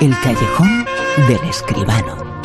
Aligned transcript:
El 0.00 0.14
callejón 0.20 0.84
del 1.26 1.48
escribano. 1.48 2.42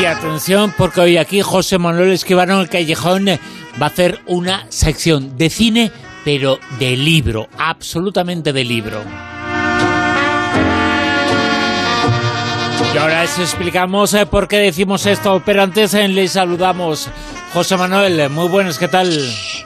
Y 0.00 0.04
atención, 0.06 0.72
porque 0.78 1.00
hoy 1.02 1.16
aquí 1.18 1.42
José 1.42 1.76
Manuel 1.76 2.12
Escribano 2.12 2.54
en 2.54 2.60
el 2.60 2.68
callejón 2.70 3.26
va 3.26 3.86
a 3.86 3.88
hacer 3.90 4.20
una 4.26 4.64
sección 4.70 5.36
de 5.36 5.50
cine, 5.50 5.92
pero 6.24 6.58
de 6.78 6.96
libro, 6.96 7.48
absolutamente 7.58 8.54
de 8.54 8.64
libro. 8.64 9.02
Y 12.94 12.96
ahora 12.96 13.22
les 13.22 13.38
explicamos 13.38 14.14
eh, 14.14 14.24
por 14.24 14.48
qué 14.48 14.56
decimos 14.56 15.04
esto, 15.04 15.42
pero 15.44 15.62
antes 15.62 15.92
eh, 15.92 16.08
les 16.08 16.32
saludamos. 16.32 17.08
José 17.52 17.76
Manuel, 17.76 18.30
muy 18.30 18.48
buenas, 18.48 18.78
¿qué 18.78 18.88
tal? 18.88 19.10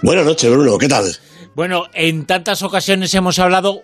Buenas 0.03 0.27
noches, 0.27 0.51
Bruno, 0.51 0.79
¿qué 0.79 0.89
tal? 0.89 1.17
Bueno, 1.55 1.85
en 1.93 2.27
tantas 2.27 2.63
ocasiones 2.63 3.15
hemos 3.15 3.39
hablado 3.39 3.83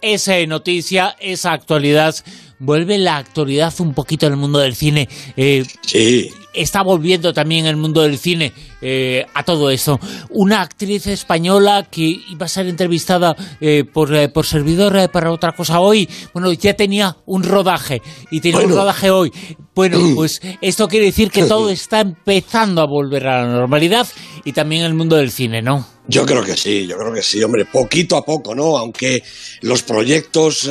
esa 0.00 0.34
noticia, 0.46 1.16
esa 1.20 1.52
actualidad. 1.52 2.14
Vuelve 2.58 2.98
la 2.98 3.16
actualidad 3.16 3.72
un 3.80 3.94
poquito 3.94 4.26
en 4.26 4.32
el 4.32 4.38
mundo 4.38 4.58
del 4.58 4.74
cine. 4.74 5.08
Eh, 5.36 5.64
sí 5.82 6.30
está 6.52 6.82
volviendo 6.82 7.32
también 7.32 7.66
el 7.66 7.76
mundo 7.76 8.02
del 8.02 8.18
cine 8.18 8.52
eh, 8.80 9.24
a 9.34 9.42
todo 9.42 9.70
esto. 9.70 9.98
Una 10.30 10.60
actriz 10.60 11.06
española 11.06 11.86
que 11.90 12.02
iba 12.02 12.46
a 12.46 12.48
ser 12.48 12.66
entrevistada 12.66 13.34
eh, 13.60 13.84
por, 13.84 14.14
eh, 14.14 14.28
por 14.28 14.46
servidor 14.46 15.10
para 15.10 15.32
otra 15.32 15.52
cosa 15.52 15.80
hoy, 15.80 16.08
bueno, 16.32 16.52
ya 16.52 16.74
tenía 16.74 17.16
un 17.26 17.42
rodaje 17.42 18.02
y 18.30 18.40
tiene 18.40 18.64
un 18.64 18.70
rodaje 18.70 19.10
hoy. 19.10 19.32
Bueno, 19.74 19.98
pues 20.14 20.40
esto 20.60 20.88
quiere 20.88 21.06
decir 21.06 21.30
que 21.30 21.44
todo 21.44 21.70
está 21.70 22.00
empezando 22.00 22.82
a 22.82 22.86
volver 22.86 23.26
a 23.26 23.44
la 23.44 23.52
normalidad 23.52 24.06
y 24.44 24.52
también 24.52 24.84
el 24.84 24.94
mundo 24.94 25.16
del 25.16 25.30
cine, 25.30 25.62
¿no? 25.62 25.86
Yo 26.08 26.26
creo 26.26 26.42
que 26.42 26.56
sí, 26.56 26.86
yo 26.86 26.98
creo 26.98 27.12
que 27.12 27.22
sí, 27.22 27.42
hombre, 27.42 27.64
poquito 27.64 28.16
a 28.16 28.24
poco, 28.24 28.54
¿no? 28.54 28.76
Aunque 28.76 29.22
los 29.60 29.82
proyectos 29.82 30.68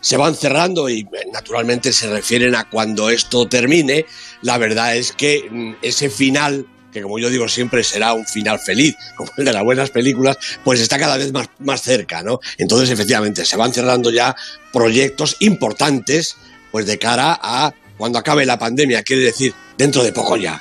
se 0.00 0.16
van 0.16 0.34
cerrando 0.34 0.88
y 0.88 1.06
naturalmente 1.32 1.92
se 1.92 2.08
refieren 2.08 2.54
a 2.54 2.68
cuando 2.68 3.10
esto 3.10 3.46
termine, 3.46 4.06
la 4.42 4.56
verdad 4.56 4.96
es 4.96 5.12
que 5.12 5.46
mm, 5.50 5.74
ese 5.82 6.08
final 6.08 6.66
que 6.90 7.02
como 7.02 7.18
yo 7.18 7.30
digo 7.30 7.48
siempre 7.48 7.84
será 7.84 8.12
un 8.14 8.26
final 8.26 8.58
feliz, 8.58 8.96
como 9.16 9.30
el 9.36 9.44
de 9.44 9.52
las 9.52 9.62
buenas 9.62 9.90
películas, 9.90 10.38
pues 10.64 10.80
está 10.80 10.98
cada 10.98 11.16
vez 11.16 11.32
más, 11.32 11.48
más 11.58 11.82
cerca, 11.82 12.22
¿no? 12.22 12.40
Entonces, 12.58 12.90
efectivamente, 12.90 13.44
se 13.44 13.56
van 13.56 13.72
cerrando 13.72 14.10
ya 14.10 14.34
proyectos 14.72 15.36
importantes, 15.40 16.36
pues 16.70 16.86
de 16.86 16.98
cara 16.98 17.38
a 17.40 17.72
cuando 17.96 18.18
acabe 18.18 18.46
la 18.46 18.58
pandemia, 18.58 19.02
quiere 19.02 19.22
decir, 19.22 19.52
dentro 19.76 20.02
de 20.02 20.12
poco 20.12 20.36
ya. 20.36 20.60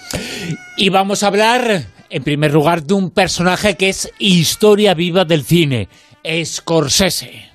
Y 0.75 0.89
vamos 0.89 1.23
a 1.23 1.27
hablar, 1.27 1.86
en 2.09 2.23
primer 2.23 2.52
lugar, 2.52 2.83
de 2.83 2.93
un 2.93 3.11
personaje 3.11 3.75
que 3.75 3.89
es 3.89 4.11
historia 4.19 4.93
viva 4.93 5.25
del 5.25 5.43
cine, 5.43 5.89
Scorsese. 6.43 7.49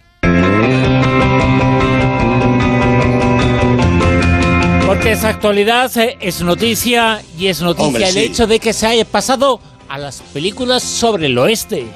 Porque 4.87 5.13
es 5.13 5.25
actualidad, 5.25 5.97
eh, 5.99 6.17
es 6.21 6.41
noticia 6.41 7.23
y 7.39 7.49
es 7.49 7.61
noticia 7.61 8.09
el 8.09 8.17
hecho 8.17 8.47
de 8.47 8.61
que 8.61 8.73
se 8.73 8.87
haya 8.87 9.05
pasado 9.05 9.61
a 9.89 9.99
las 9.99 10.21
películas 10.33 10.83
sobre 10.83 11.27
el 11.27 11.37
oeste. 11.39 11.87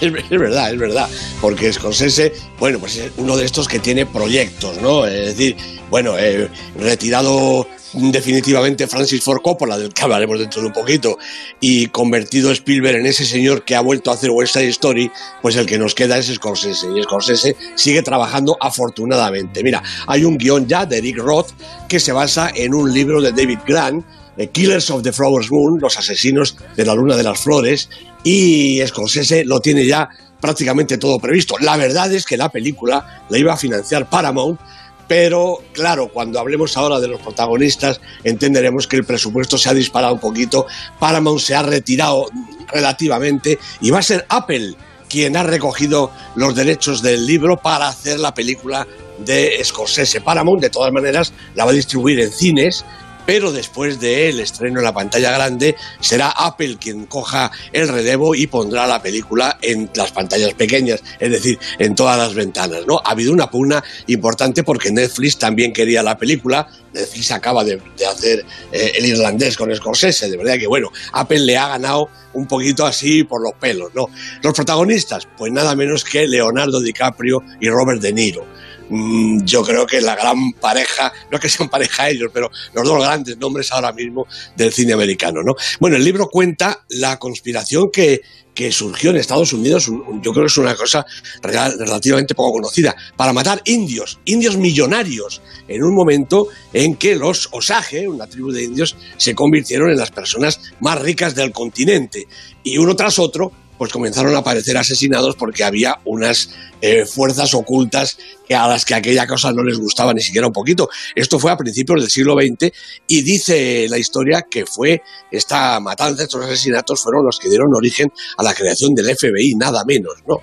Es, 0.00 0.12
verdad, 0.28 0.72
es 0.72 0.78
verdad. 0.78 1.08
Porque 1.40 1.72
Scorsese, 1.72 2.32
bueno, 2.58 2.78
pues 2.78 2.96
es 2.96 3.12
uno 3.16 3.36
de 3.36 3.44
estos 3.44 3.68
que 3.68 3.78
tiene 3.78 4.04
proyectos, 4.04 4.78
¿no? 4.82 5.06
Es 5.06 5.36
decir, 5.36 5.56
bueno, 5.90 6.18
eh, 6.18 6.48
retirado 6.76 7.66
definitivamente 7.94 8.86
Francis 8.86 9.22
Ford 9.22 9.40
Coppola, 9.42 9.78
del 9.78 9.92
que 9.92 10.02
hablaremos 10.02 10.38
dentro 10.38 10.60
de 10.60 10.68
un 10.68 10.72
poquito, 10.72 11.18
y 11.60 11.86
convertido 11.88 12.50
Spielberg 12.50 12.96
en 12.96 13.06
ese 13.06 13.24
señor 13.24 13.64
que 13.64 13.74
ha 13.74 13.80
vuelto 13.80 14.10
a 14.10 14.14
hacer 14.14 14.30
West 14.30 14.56
Story, 14.56 15.10
pues 15.40 15.56
el 15.56 15.66
que 15.66 15.78
nos 15.78 15.94
queda 15.94 16.18
es 16.18 16.26
Scorsese. 16.26 16.86
Y 16.96 17.02
Scorsese 17.02 17.56
sigue 17.74 18.02
trabajando 18.02 18.56
afortunadamente. 18.60 19.62
Mira, 19.62 19.82
hay 20.06 20.24
un 20.24 20.38
guion 20.38 20.66
ya 20.66 20.86
de 20.86 20.98
Eric 20.98 21.18
Roth 21.18 21.50
que 21.88 22.00
se 22.00 22.12
basa 22.12 22.50
en 22.54 22.74
un 22.74 22.92
libro 22.92 23.20
de 23.20 23.32
David 23.32 23.60
Grant, 23.66 24.04
eh, 24.36 24.48
Killers 24.48 24.90
of 24.90 25.02
the 25.02 25.12
Flowers 25.12 25.50
Moon, 25.50 25.78
Los 25.80 25.98
asesinos 25.98 26.56
de 26.76 26.86
la 26.86 26.94
luna 26.94 27.16
de 27.16 27.22
las 27.22 27.38
flores, 27.38 27.90
y 28.24 28.80
Scorsese 28.86 29.44
lo 29.44 29.60
tiene 29.60 29.86
ya 29.86 30.08
prácticamente 30.40 30.98
todo 30.98 31.18
previsto. 31.18 31.54
La 31.60 31.76
verdad 31.76 32.12
es 32.12 32.26
que 32.26 32.36
la 32.36 32.48
película 32.48 33.24
la 33.28 33.38
iba 33.38 33.52
a 33.52 33.56
financiar 33.56 34.10
Paramount, 34.10 34.60
pero 35.08 35.58
claro, 35.72 36.08
cuando 36.08 36.40
hablemos 36.40 36.76
ahora 36.76 37.00
de 37.00 37.08
los 37.08 37.20
protagonistas, 37.20 38.00
entenderemos 38.24 38.86
que 38.86 38.96
el 38.96 39.04
presupuesto 39.04 39.58
se 39.58 39.68
ha 39.68 39.74
disparado 39.74 40.14
un 40.14 40.20
poquito, 40.20 40.66
Paramount 40.98 41.40
se 41.40 41.54
ha 41.54 41.62
retirado 41.62 42.26
relativamente 42.68 43.58
y 43.80 43.90
va 43.90 43.98
a 43.98 44.02
ser 44.02 44.24
Apple 44.28 44.74
quien 45.08 45.36
ha 45.36 45.42
recogido 45.42 46.10
los 46.36 46.54
derechos 46.54 47.02
del 47.02 47.26
libro 47.26 47.58
para 47.58 47.88
hacer 47.88 48.18
la 48.18 48.32
película 48.32 48.86
de 49.18 49.60
Scorsese. 49.62 50.22
Paramount, 50.22 50.62
de 50.62 50.70
todas 50.70 50.90
maneras, 50.90 51.34
la 51.54 51.66
va 51.66 51.70
a 51.70 51.74
distribuir 51.74 52.18
en 52.20 52.32
cines 52.32 52.84
pero 53.26 53.52
después 53.52 54.00
del 54.00 54.40
estreno 54.40 54.80
en 54.80 54.84
la 54.84 54.94
pantalla 54.94 55.32
grande 55.32 55.76
será 56.00 56.30
Apple 56.30 56.76
quien 56.80 57.06
coja 57.06 57.50
el 57.72 57.88
relevo 57.88 58.34
y 58.34 58.46
pondrá 58.46 58.86
la 58.86 59.02
película 59.02 59.58
en 59.62 59.90
las 59.94 60.12
pantallas 60.12 60.54
pequeñas, 60.54 61.02
es 61.18 61.30
decir, 61.30 61.58
en 61.78 61.94
todas 61.94 62.18
las 62.18 62.34
ventanas. 62.34 62.86
¿no? 62.86 63.00
Ha 63.04 63.10
habido 63.12 63.32
una 63.32 63.50
pugna 63.50 63.82
importante 64.06 64.64
porque 64.64 64.90
Netflix 64.90 65.38
también 65.38 65.72
quería 65.72 66.02
la 66.02 66.16
película. 66.18 66.68
Netflix 66.92 67.30
acaba 67.30 67.64
de, 67.64 67.80
hacer 68.10 68.44
eh, 68.70 68.92
el 68.96 69.06
irlandés 69.06 69.56
con 69.56 69.74
Scorsese, 69.74 70.30
de 70.30 70.36
verdad 70.36 70.58
que 70.58 70.66
bueno, 70.66 70.90
Apple 71.12 71.40
le 71.40 71.56
ha 71.56 71.68
ganado 71.68 72.10
un 72.34 72.46
poquito 72.46 72.86
así 72.86 73.24
por 73.24 73.42
los 73.42 73.52
pelos, 73.54 73.94
¿no? 73.94 74.08
Los 74.42 74.54
protagonistas, 74.54 75.28
pues 75.36 75.52
nada 75.52 75.74
menos 75.74 76.04
que 76.04 76.26
Leonardo 76.26 76.80
DiCaprio 76.80 77.42
y 77.60 77.68
Robert 77.68 78.00
De 78.00 78.12
Niro. 78.12 78.46
Mm, 78.94 79.46
yo 79.46 79.62
creo 79.62 79.86
que 79.86 80.02
la 80.02 80.14
gran 80.14 80.52
pareja, 80.52 81.10
no 81.30 81.38
es 81.38 81.40
que 81.40 81.48
sean 81.48 81.70
pareja 81.70 82.10
ellos, 82.10 82.30
pero 82.30 82.50
los 82.74 82.86
dos 82.86 83.02
grandes 83.02 83.38
nombres 83.38 83.72
ahora 83.72 83.90
mismo 83.90 84.26
del 84.54 84.70
cine 84.70 84.92
americano, 84.92 85.42
¿no? 85.42 85.54
Bueno, 85.80 85.96
el 85.96 86.04
libro 86.04 86.28
cuenta 86.28 86.84
la 86.90 87.18
conspiración 87.18 87.90
que, 87.90 88.20
que 88.52 88.70
surgió 88.70 89.08
en 89.08 89.16
Estados 89.16 89.54
Unidos, 89.54 89.86
yo 89.86 90.32
creo 90.32 90.44
que 90.44 90.48
es 90.48 90.58
una 90.58 90.74
cosa 90.74 91.06
relativamente 91.42 92.34
poco 92.34 92.52
conocida, 92.52 92.94
para 93.16 93.32
matar 93.32 93.62
indios, 93.64 94.20
indios 94.26 94.58
millonarios, 94.58 95.40
en 95.68 95.82
un 95.82 95.94
momento 95.94 96.48
en 96.74 96.96
que 96.96 97.16
los 97.16 97.48
Osage, 97.52 98.06
una 98.06 98.26
tribu 98.26 98.52
de 98.52 98.64
indios, 98.64 98.94
se 99.16 99.34
convirtieron 99.34 99.88
en 99.88 99.96
las 99.96 100.10
personas 100.10 100.60
más 100.80 101.00
ricas 101.00 101.34
del 101.34 101.50
continente. 101.50 102.28
Y 102.62 102.76
uno 102.76 102.94
tras 102.94 103.18
otro, 103.18 103.52
pues 103.82 103.90
comenzaron 103.90 104.36
a 104.36 104.38
aparecer 104.38 104.76
asesinados 104.76 105.34
porque 105.34 105.64
había 105.64 105.98
unas 106.04 106.50
eh, 106.80 107.04
fuerzas 107.04 107.52
ocultas 107.52 108.16
a 108.54 108.68
las 108.68 108.84
que 108.84 108.94
aquella 108.94 109.26
cosa 109.26 109.52
no 109.52 109.62
les 109.62 109.78
gustaba 109.78 110.12
ni 110.12 110.20
siquiera 110.20 110.46
un 110.46 110.52
poquito. 110.52 110.88
Esto 111.14 111.38
fue 111.38 111.50
a 111.50 111.56
principios 111.56 112.00
del 112.00 112.10
siglo 112.10 112.34
XX 112.34 112.72
y 113.08 113.22
dice 113.22 113.86
la 113.88 113.98
historia 113.98 114.44
que 114.50 114.66
fue 114.66 115.02
esta 115.30 115.80
matanza, 115.80 116.22
estos 116.22 116.44
asesinatos 116.44 117.02
fueron 117.02 117.24
los 117.24 117.38
que 117.38 117.48
dieron 117.48 117.74
origen 117.74 118.12
a 118.36 118.42
la 118.42 118.54
creación 118.54 118.94
del 118.94 119.16
FBI, 119.16 119.54
nada 119.56 119.84
menos, 119.86 120.14
¿no? 120.26 120.36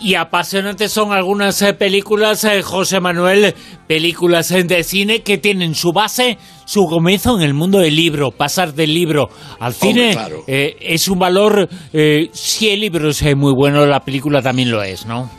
Y 0.00 0.14
apasionantes 0.14 0.92
son 0.92 1.12
algunas 1.12 1.60
eh, 1.62 1.74
películas, 1.74 2.44
eh, 2.44 2.62
José 2.62 3.00
Manuel, 3.00 3.54
películas 3.86 4.48
de 4.48 4.84
cine 4.84 5.22
que 5.22 5.38
tienen 5.38 5.74
su 5.74 5.92
base 5.92 6.38
su 6.72 6.86
comienzo 6.86 7.36
en 7.36 7.42
el 7.42 7.52
mundo 7.52 7.80
del 7.80 7.94
libro, 7.94 8.30
pasar 8.30 8.72
del 8.72 8.94
libro 8.94 9.28
al 9.60 9.74
cine 9.74 10.16
eh, 10.46 10.74
es 10.80 11.06
un 11.06 11.18
valor, 11.18 11.68
eh, 11.92 12.30
si 12.32 12.70
el 12.70 12.80
libro 12.80 13.10
es 13.10 13.22
muy 13.36 13.52
bueno, 13.52 13.84
la 13.84 14.02
película 14.02 14.40
también 14.40 14.70
lo 14.70 14.82
es, 14.82 15.04
¿no? 15.04 15.30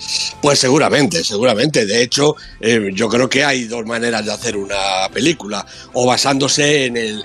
Pues 0.44 0.59
seguramente, 0.59 1.23
seguramente. 1.23 1.88
De 1.88 2.03
hecho, 2.03 2.12
eh, 2.59 2.91
yo 2.94 3.09
creo 3.09 3.29
que 3.29 3.44
hay 3.44 3.66
dos 3.66 3.85
maneras 3.85 4.25
de 4.25 4.31
hacer 4.31 4.57
una 4.57 5.09
película, 5.13 5.66
o 5.94 6.06
basándose 6.06 6.85
en 6.85 6.97
el, 6.97 7.24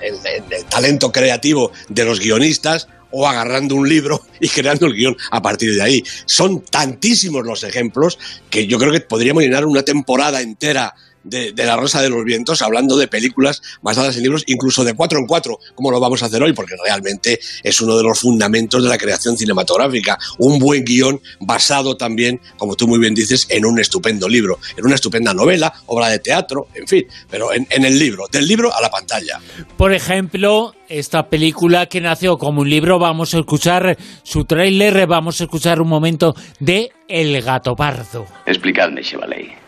talento 0.69 1.11
creativo 1.11 1.71
de 1.87 2.05
los 2.05 2.19
guionistas, 2.19 2.87
o 3.11 3.27
agarrando 3.27 3.75
un 3.75 3.89
libro 3.89 4.21
y 4.39 4.49
creando 4.49 4.85
el 4.85 4.93
guion 4.93 5.17
a 5.31 5.41
partir 5.41 5.75
de 5.75 5.81
ahí. 5.81 6.03
Son 6.25 6.61
tantísimos 6.61 7.45
los 7.45 7.63
ejemplos 7.63 8.19
que 8.49 8.67
yo 8.67 8.77
creo 8.77 8.91
que 8.91 9.01
podríamos 9.01 9.43
llenar 9.43 9.65
una 9.65 9.83
temporada 9.83 10.41
entera 10.41 10.93
de, 11.29 11.53
La 11.55 11.75
Rosa 11.75 12.01
de 12.01 12.09
los 12.09 12.23
Vientos, 12.23 12.61
hablando 12.61 12.97
de 12.97 13.07
películas 13.07 13.61
basadas 13.81 14.17
en 14.17 14.23
libros, 14.23 14.43
incluso 14.47 14.83
de 14.83 14.93
cuatro 14.93 15.19
en 15.19 15.27
cuatro, 15.27 15.59
como 15.75 15.91
lo 15.91 15.99
vamos 15.99 16.23
a 16.23 16.27
hacer 16.27 16.41
hoy, 16.41 16.53
porque 16.53 16.75
realmente 16.83 17.39
es 17.63 17.81
uno 17.81 17.97
de 17.97 18.03
los 18.03 18.19
fundamentos 18.19 18.83
de 18.83 18.89
la 18.89 18.97
creación 18.97 19.37
cinematográfica. 19.37 20.17
Un 20.37 20.59
buen 20.59 20.83
guion 20.83 21.21
basado 21.39 21.97
también, 21.97 22.39
como 22.57 22.75
tú 22.75 22.87
muy 22.87 22.99
bien 22.99 23.13
dices, 23.13 23.47
en 23.49 23.65
un 23.65 23.79
estupendo 23.79 24.27
libro, 24.27 24.59
en 24.77 24.85
una 24.85 24.95
estupenda 24.95 25.33
novela, 25.33 25.73
obra 25.87 26.09
de 26.09 26.19
teatro, 26.19 26.67
en 26.73 26.87
fin, 26.87 27.05
pero 27.29 27.53
en, 27.53 27.67
en 27.69 27.85
el 27.85 27.97
libro, 27.97 28.25
del 28.31 28.47
libro 28.47 28.73
a 28.73 28.81
la 28.81 28.89
pantalla. 28.89 29.39
Por 29.77 29.93
ejemplo, 29.93 30.73
esta 30.89 31.29
película 31.29 31.85
que 31.85 32.01
nació 32.01 32.37
como 32.37 32.61
un 32.61 32.69
libro, 32.69 32.99
vamos 32.99 33.33
a 33.33 33.39
escuchar 33.39 33.97
su 34.23 34.45
tráiler, 34.45 35.07
vamos 35.07 35.39
a 35.39 35.43
escuchar 35.45 35.81
un 35.81 35.87
momento 35.87 36.35
de 36.59 36.91
El 37.07 37.41
gato 37.41 37.75
pardo. 37.75 38.25
Explicadme, 38.45 39.01
Chevalier. 39.01 39.58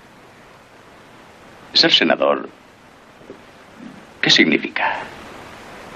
Ser 1.74 1.92
senador, 1.92 2.50
¿qué 4.22 4.30
significa? 4.30 5.00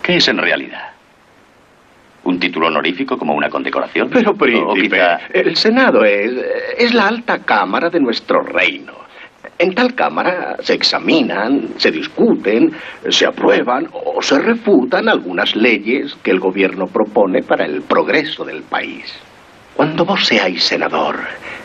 ¿Qué 0.01 0.18
es 0.18 0.27
en 0.27 0.38
realidad? 0.38 0.89
¿Un 2.24 2.39
título 2.39 2.68
honorífico 2.68 3.18
como 3.18 3.33
una 3.33 3.50
condecoración? 3.50 4.10
Pero, 4.12 4.33
príncipe, 4.33 4.95
quizá- 4.98 5.19
el 5.33 5.56
Senado 5.56 6.04
es, 6.06 6.31
es 6.77 6.94
la 6.94 7.07
alta 7.07 7.39
cámara 7.39 7.89
de 7.89 8.00
nuestro 8.00 8.42
reino. 8.42 8.94
En 9.60 9.74
tal 9.75 9.94
cámara 9.94 10.57
se 10.62 10.74
examinan, 10.74 11.69
se 11.78 11.92
discuten, 11.92 12.71
se 13.10 13.25
aprueban 13.28 13.88
o 13.92 14.21
se 14.21 14.39
refutan 14.39 15.07
algunas 15.07 15.56
leyes 15.56 16.16
que 16.24 16.31
el 16.31 16.39
gobierno 16.39 16.86
propone 16.88 17.42
para 17.44 17.66
el 17.66 17.81
progreso 17.83 18.44
del 18.44 18.63
país. 18.63 19.13
Cuando 19.75 20.04
vos 20.04 20.25
seáis 20.25 20.63
senador, 20.63 21.19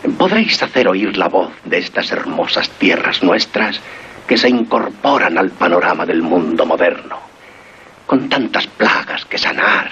podréis 0.09 0.63
hacer 0.63 0.89
oír 0.89 1.17
la 1.17 1.29
voz 1.29 1.53
de 1.65 1.79
estas 1.79 2.11
hermosas 2.13 2.71
tierras 2.71 3.23
nuestras 3.23 3.81
que 4.27 4.39
se 4.39 4.49
incorporan 4.49 5.37
al 5.37 5.51
panorama 5.51 6.07
del 6.07 6.23
mundo 6.23 6.65
moderno, 6.65 7.19
con 8.07 8.29
tantas 8.29 8.67
plagas 8.67 9.25
que 9.25 9.39
sanar, 9.39 9.91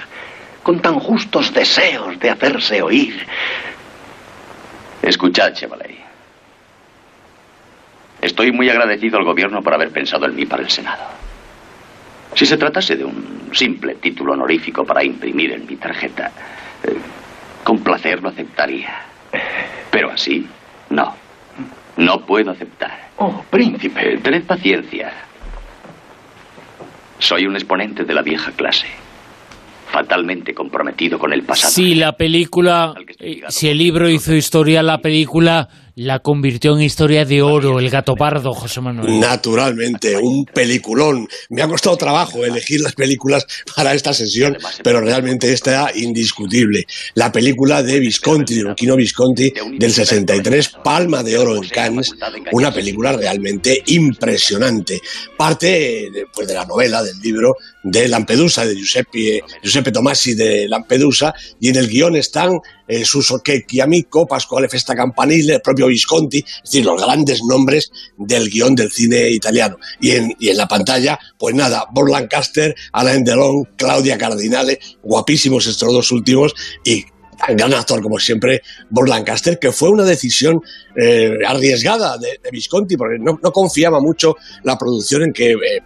con 0.62 0.80
tan 0.80 0.98
justos 1.00 1.52
deseos 1.52 2.18
de 2.18 2.30
hacerse 2.30 2.80
oír. 2.82 3.26
Escuchad, 5.02 5.52
Chevalier. 5.54 6.08
Estoy 8.20 8.52
muy 8.52 8.68
agradecido 8.68 9.18
al 9.18 9.24
gobierno 9.24 9.62
por 9.62 9.74
haber 9.74 9.90
pensado 9.90 10.26
en 10.26 10.34
mí 10.34 10.44
para 10.46 10.62
el 10.62 10.70
Senado. 10.70 11.04
Si 12.34 12.46
se 12.46 12.56
tratase 12.56 12.96
de 12.96 13.04
un 13.04 13.50
simple 13.52 13.96
título 13.96 14.32
honorífico 14.32 14.84
para 14.84 15.04
imprimir 15.04 15.52
en 15.52 15.66
mi 15.66 15.76
tarjeta, 15.76 16.30
eh, 16.84 16.96
con 17.64 17.78
placer 17.80 18.22
lo 18.22 18.28
aceptaría. 18.28 19.07
Pero 19.90 20.10
así, 20.10 20.46
no. 20.90 21.14
No 21.96 22.20
puedo 22.20 22.52
aceptar. 22.52 23.08
Oh, 23.16 23.42
príncipe. 23.50 24.18
Tened 24.18 24.44
paciencia. 24.44 25.12
Soy 27.18 27.46
un 27.46 27.56
exponente 27.56 28.04
de 28.04 28.14
la 28.14 28.22
vieja 28.22 28.52
clase, 28.52 28.86
fatalmente 29.90 30.54
comprometido 30.54 31.18
con 31.18 31.32
el 31.32 31.42
pasado. 31.42 31.72
Si 31.72 31.96
la 31.96 32.12
película, 32.12 32.94
eh, 33.18 33.40
si 33.48 33.68
el 33.68 33.78
libro 33.78 34.08
hizo 34.08 34.32
historia, 34.34 34.84
la 34.84 34.98
película 34.98 35.68
la 35.98 36.20
convirtió 36.20 36.76
en 36.76 36.82
historia 36.82 37.24
de 37.24 37.42
oro, 37.42 37.80
El 37.80 37.90
gato 37.90 38.14
pardo, 38.14 38.52
José 38.52 38.80
Manuel. 38.80 39.18
Naturalmente, 39.18 40.16
un 40.16 40.44
peliculón. 40.44 41.26
Me 41.50 41.60
ha 41.60 41.66
costado 41.66 41.96
trabajo 41.96 42.44
elegir 42.44 42.80
las 42.80 42.94
películas 42.94 43.44
para 43.74 43.94
esta 43.94 44.14
sesión, 44.14 44.56
pero 44.84 45.00
realmente 45.00 45.52
esta 45.52 45.90
indiscutible. 45.92 46.84
La 47.14 47.32
película 47.32 47.82
de 47.82 47.98
Visconti, 47.98 48.54
de 48.54 48.62
Luchino 48.62 48.94
Visconti, 48.94 49.52
del 49.76 49.92
63, 49.92 50.70
Palma 50.84 51.24
de 51.24 51.36
Oro 51.36 51.56
en 51.56 51.68
Cannes, 51.68 52.14
una 52.52 52.72
película 52.72 53.12
realmente 53.12 53.82
impresionante. 53.86 55.00
Parte 55.36 56.08
pues, 56.32 56.46
de 56.46 56.54
la 56.54 56.64
novela, 56.64 57.02
del 57.02 57.18
libro 57.18 57.56
de 57.82 58.06
Lampedusa, 58.06 58.64
de 58.64 58.76
Giuseppe, 58.76 59.40
Giuseppe 59.64 59.90
Tomasi 59.90 60.34
de 60.34 60.68
Lampedusa, 60.68 61.34
y 61.60 61.70
en 61.70 61.76
el 61.76 61.88
guion 61.88 62.14
están 62.14 62.60
eh, 62.88 63.04
Suso 63.04 63.42
Chiamico, 63.44 64.26
Pasquale 64.26 64.68
Festa 64.68 64.96
Campanile, 64.96 65.54
el 65.54 65.60
propio 65.60 65.86
Visconti, 65.86 66.38
es 66.38 66.62
decir, 66.64 66.84
los 66.84 67.00
grandes 67.00 67.40
nombres 67.44 67.92
del 68.16 68.48
guion 68.48 68.74
del 68.74 68.90
cine 68.90 69.30
italiano. 69.30 69.76
Y 70.00 70.12
en, 70.12 70.34
y 70.40 70.48
en 70.48 70.56
la 70.56 70.66
pantalla, 70.66 71.18
pues 71.38 71.54
nada, 71.54 71.86
Bob 71.92 72.08
Lancaster, 72.08 72.74
Alain 72.92 73.22
Delon, 73.22 73.64
Claudia 73.76 74.18
Cardinale, 74.18 74.80
guapísimos 75.02 75.66
estos 75.66 75.92
dos 75.92 76.10
últimos, 76.10 76.54
y 76.84 77.04
gran 77.48 77.72
actor 77.74 78.02
como 78.02 78.18
siempre, 78.18 78.62
Bob 78.90 79.06
Lancaster, 79.06 79.58
que 79.58 79.72
fue 79.72 79.90
una 79.90 80.04
decisión 80.04 80.60
eh, 80.96 81.38
arriesgada 81.46 82.18
de, 82.18 82.38
Visconti, 82.50 82.96
porque 82.96 83.18
no, 83.18 83.38
confiaba 83.52 84.00
mucho 84.00 84.36
la 84.64 84.76
producción 84.76 85.22
en 85.22 85.32
que 85.32 85.52
eh, 85.52 85.82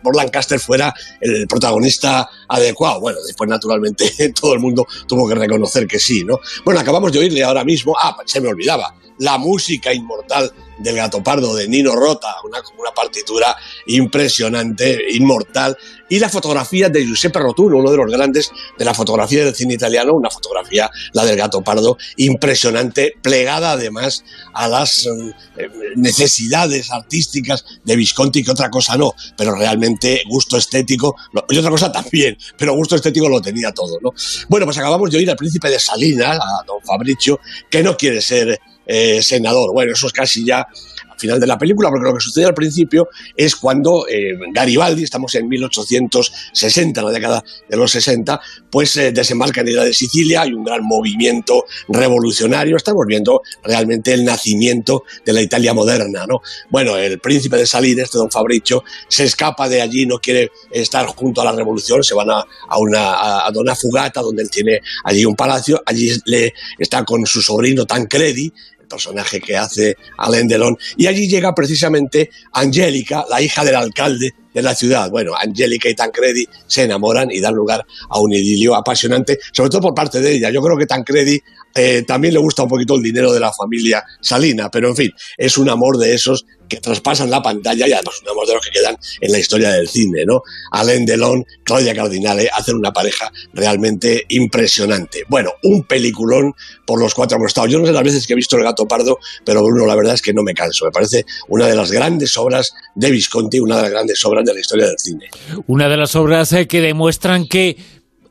fuera 0.58 0.94
el 1.20 1.46
protagonista 1.46 2.28
adecuado. 2.48 3.00
Bueno, 3.00 3.18
después 3.26 3.48
naturalmente 3.48 4.32
todo 4.40 4.54
el 4.54 4.60
mundo 4.60 4.86
tuvo 5.06 5.28
que 5.28 5.34
reconocer 5.34 5.86
que 5.86 5.98
sí, 5.98 6.24
¿no? 6.24 6.38
Bueno, 6.64 6.80
acabamos 6.80 7.12
de 7.12 7.18
oírle 7.18 7.42
ahora 7.42 7.64
mismo, 7.64 7.94
ah, 8.00 8.16
se 8.24 8.40
me 8.40 8.48
olvidaba, 8.48 8.94
la 9.18 9.38
música 9.38 9.92
inmortal 9.92 10.52
del 10.78 10.96
Gato 10.96 11.22
Pardo 11.22 11.54
de 11.54 11.68
Nino 11.68 11.94
Rota, 11.94 12.36
una, 12.44 12.58
una 12.78 12.90
partitura 12.92 13.56
impresionante, 13.86 14.98
inmortal, 15.12 15.76
y 16.08 16.18
la 16.18 16.28
fotografía 16.28 16.90
de 16.90 17.06
Giuseppe 17.06 17.38
Rotuno, 17.38 17.78
uno 17.78 17.90
de 17.90 17.96
los 17.96 18.10
grandes 18.10 18.50
de 18.78 18.84
la 18.84 18.92
fotografía 18.92 19.44
del 19.44 19.54
cine 19.54 19.74
italiano, 19.74 20.12
una 20.12 20.28
fotografía, 20.28 20.90
la 21.14 21.24
del 21.24 21.36
Gato 21.36 21.62
Pardo, 21.62 21.96
impresionante, 22.16 23.14
plegada 23.22 23.72
además 23.72 24.22
a 24.52 24.68
las 24.68 25.06
eh, 25.06 25.70
necesidades 25.96 26.90
artísticas 26.90 27.64
de 27.82 27.96
Visconti, 27.96 28.44
que 28.44 28.50
otra 28.50 28.68
cosa 28.68 28.96
no, 28.96 29.14
pero 29.36 29.54
realmente 29.54 30.22
gusto 30.28 30.58
estético, 30.58 31.16
y 31.48 31.56
otra 31.56 31.70
cosa 31.70 31.90
también, 31.92 32.36
pero 32.58 32.74
gusto 32.74 32.96
estético 32.96 33.28
lo 33.28 33.40
tenía 33.40 33.72
todo, 33.72 33.98
¿no? 34.02 34.10
Bueno, 34.48 34.66
pues 34.66 34.76
acabamos 34.76 35.10
de 35.10 35.18
oír 35.18 35.30
al 35.30 35.36
príncipe 35.36 35.70
de 35.70 35.78
Salinas, 35.78 36.38
a 36.38 36.62
don 36.66 36.80
Fabricio, 36.84 37.40
que 37.70 37.82
no 37.82 37.96
quiere 37.96 38.20
ser 38.20 38.60
eh, 38.86 39.22
senador. 39.22 39.72
Bueno, 39.72 39.92
eso 39.92 40.06
es 40.06 40.12
casi 40.12 40.44
ya 40.44 40.66
al 41.12 41.18
final 41.18 41.40
de 41.40 41.46
la 41.46 41.58
película, 41.58 41.88
porque 41.90 42.04
lo 42.04 42.14
que 42.14 42.20
sucede 42.20 42.46
al 42.46 42.54
principio 42.54 43.08
es 43.36 43.56
cuando 43.56 44.06
eh, 44.08 44.36
Garibaldi, 44.52 45.02
estamos 45.02 45.34
en 45.34 45.48
1860, 45.48 47.02
la 47.02 47.10
década 47.10 47.44
de 47.68 47.76
los 47.76 47.90
60, 47.92 48.40
pues 48.70 48.96
eh, 48.96 49.12
desembarca 49.12 49.60
en 49.60 49.74
la 49.74 49.84
de 49.84 49.92
Sicilia, 49.92 50.42
hay 50.42 50.52
un 50.52 50.64
gran 50.64 50.82
movimiento 50.82 51.64
revolucionario, 51.88 52.76
estamos 52.76 53.06
viendo 53.06 53.42
realmente 53.62 54.12
el 54.12 54.24
nacimiento 54.24 55.04
de 55.24 55.32
la 55.32 55.42
Italia 55.42 55.74
moderna, 55.74 56.26
¿no? 56.26 56.40
Bueno, 56.70 56.96
el 56.96 57.18
príncipe 57.18 57.56
de 57.56 57.66
Salinas, 57.66 58.04
este 58.04 58.18
don 58.18 58.30
Fabricio, 58.30 58.84
se 59.08 59.24
escapa 59.24 59.68
de 59.68 59.82
allí, 59.82 60.06
no 60.06 60.18
quiere 60.18 60.50
estar 60.70 61.06
junto 61.06 61.40
a 61.40 61.44
la 61.44 61.52
revolución, 61.52 62.02
se 62.02 62.14
van 62.14 62.30
a, 62.30 62.44
a 62.68 62.78
una, 62.78 63.46
a, 63.46 63.50
Dona 63.50 63.74
Fugata, 63.74 64.22
donde 64.22 64.42
él 64.42 64.50
tiene 64.50 64.80
allí 65.04 65.24
un 65.24 65.36
palacio, 65.36 65.82
allí 65.84 66.10
le, 66.26 66.54
está 66.78 67.04
con 67.04 67.26
su 67.26 67.42
sobrino 67.42 67.86
Tancredi, 67.86 68.52
personaje 68.92 69.40
que 69.40 69.56
hace 69.56 69.96
Alain 70.18 70.46
Delon, 70.46 70.76
y 70.96 71.06
allí 71.06 71.28
llega 71.28 71.54
precisamente 71.54 72.30
Angélica, 72.52 73.24
la 73.28 73.40
hija 73.40 73.64
del 73.64 73.76
alcalde 73.76 74.30
de 74.52 74.62
la 74.62 74.74
ciudad. 74.74 75.10
Bueno, 75.10 75.32
Angélica 75.34 75.88
y 75.88 75.94
Tancredi 75.94 76.46
se 76.66 76.82
enamoran 76.82 77.30
y 77.30 77.40
dan 77.40 77.54
lugar 77.54 77.84
a 78.08 78.20
un 78.20 78.32
idilio 78.32 78.74
apasionante, 78.74 79.38
sobre 79.52 79.70
todo 79.70 79.80
por 79.80 79.94
parte 79.94 80.20
de 80.20 80.32
ella. 80.36 80.50
Yo 80.50 80.60
creo 80.60 80.76
que 80.76 80.86
Tancredi 80.86 81.40
eh, 81.74 82.04
también 82.06 82.34
le 82.34 82.40
gusta 82.40 82.64
un 82.64 82.68
poquito 82.68 82.96
el 82.96 83.02
dinero 83.02 83.32
de 83.32 83.40
la 83.40 83.52
familia 83.52 84.04
Salina, 84.20 84.70
pero 84.70 84.88
en 84.88 84.96
fin, 84.96 85.10
es 85.36 85.56
un 85.56 85.70
amor 85.70 85.96
de 85.96 86.14
esos 86.14 86.44
que 86.72 86.80
traspasan 86.80 87.30
la 87.30 87.42
pantalla 87.42 87.86
y 87.86 87.92
además 87.92 88.14
un 88.22 88.30
amor 88.30 88.46
de 88.46 88.54
los 88.54 88.64
que 88.64 88.70
quedan 88.70 88.96
en 89.20 89.30
la 89.30 89.38
historia 89.38 89.70
del 89.72 89.88
cine, 89.88 90.24
¿no? 90.24 90.40
Alain 90.70 91.04
Delon, 91.04 91.44
Claudia 91.64 91.94
Cardinale 91.94 92.48
hacen 92.50 92.76
una 92.76 92.94
pareja 92.94 93.30
realmente 93.52 94.24
impresionante. 94.30 95.24
Bueno, 95.28 95.52
un 95.64 95.82
peliculón 95.84 96.54
por 96.86 96.98
los 96.98 97.12
cuatro 97.12 97.36
costados. 97.36 97.70
Yo 97.70 97.78
no 97.78 97.84
sé 97.84 97.92
las 97.92 98.02
veces 98.02 98.26
que 98.26 98.32
he 98.32 98.36
visto 98.36 98.56
El 98.56 98.64
Gato 98.64 98.86
Pardo, 98.86 99.18
pero 99.44 99.62
Bruno, 99.62 99.84
la 99.84 99.94
verdad 99.94 100.14
es 100.14 100.22
que 100.22 100.32
no 100.32 100.42
me 100.42 100.54
canso. 100.54 100.86
Me 100.86 100.90
parece 100.90 101.26
una 101.48 101.66
de 101.66 101.76
las 101.76 101.92
grandes 101.92 102.34
obras 102.38 102.72
de 102.94 103.10
Visconti, 103.10 103.60
una 103.60 103.76
de 103.76 103.82
las 103.82 103.90
grandes 103.90 104.24
obras 104.24 104.46
de 104.46 104.54
la 104.54 104.60
historia 104.60 104.86
del 104.86 104.98
cine. 104.98 105.28
Una 105.66 105.90
de 105.90 105.96
las 105.98 106.16
obras 106.16 106.54
eh, 106.54 106.66
que 106.66 106.80
demuestran 106.80 107.46
que 107.46 107.76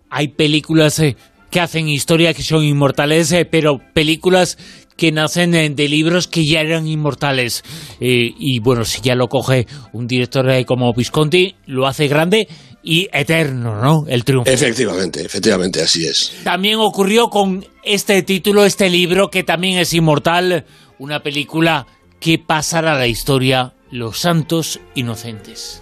hay 0.10 0.30
películas 0.30 0.98
eh, 0.98 1.16
que 1.52 1.60
hacen 1.60 1.90
historia 1.90 2.34
que 2.34 2.42
son 2.42 2.64
inmortales, 2.64 3.32
eh, 3.34 3.46
pero 3.46 3.80
películas 3.94 4.58
que 4.96 5.12
nacen 5.12 5.56
eh, 5.56 5.70
de 5.70 5.88
libros 5.88 6.28
que 6.28 6.46
ya 6.46 6.62
eran 6.62 6.88
inmortales. 6.88 7.64
Eh, 8.00 8.32
y 8.38 8.60
bueno, 8.60 8.86
si 8.86 9.02
ya 9.02 9.16
lo 9.16 9.28
coge 9.28 9.68
un 9.94 10.08
director 10.08 10.48
como 10.66 10.94
Visconti, 10.94 11.56
lo 11.66 11.88
hace 11.88 12.08
grande 12.08 12.48
y 12.84 13.08
eterno, 13.12 13.82
¿no? 13.82 14.06
El 14.08 14.24
triunfo. 14.24 14.50
Efectivamente, 14.50 15.24
efectivamente, 15.24 15.82
así 15.82 16.06
es. 16.06 16.34
También 16.44 16.80
ocurrió 16.80 17.30
con 17.30 17.66
este 17.84 18.22
título, 18.24 18.66
este 18.66 18.90
libro, 18.90 19.30
que 19.30 19.44
también 19.44 19.78
es 19.78 19.94
inmortal, 19.94 20.66
una 21.00 21.22
película 21.22 21.88
que 22.20 22.38
pasará 22.40 22.94
a 22.94 22.98
la 22.98 23.08
historia, 23.08 23.74
Los 23.92 24.20
Santos 24.20 24.80
Inocentes. 24.96 25.82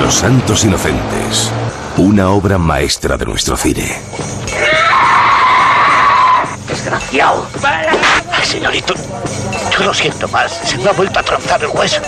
Los 0.00 0.14
Santos 0.14 0.64
Inocentes. 0.64 1.50
Una 1.96 2.30
obra 2.30 2.58
maestra 2.58 3.16
de 3.16 3.24
nuestro 3.24 3.56
cine. 3.56 3.92
Desgraciado. 6.94 7.46
Señorito, 8.44 8.94
yo 9.72 9.84
lo 9.84 9.92
siento 9.92 10.28
más. 10.28 10.52
Se 10.64 10.78
me 10.78 10.88
ha 10.88 10.92
vuelto 10.92 11.18
a 11.18 11.22
tronzar 11.24 11.60
el 11.62 11.70
hueso. 11.70 12.00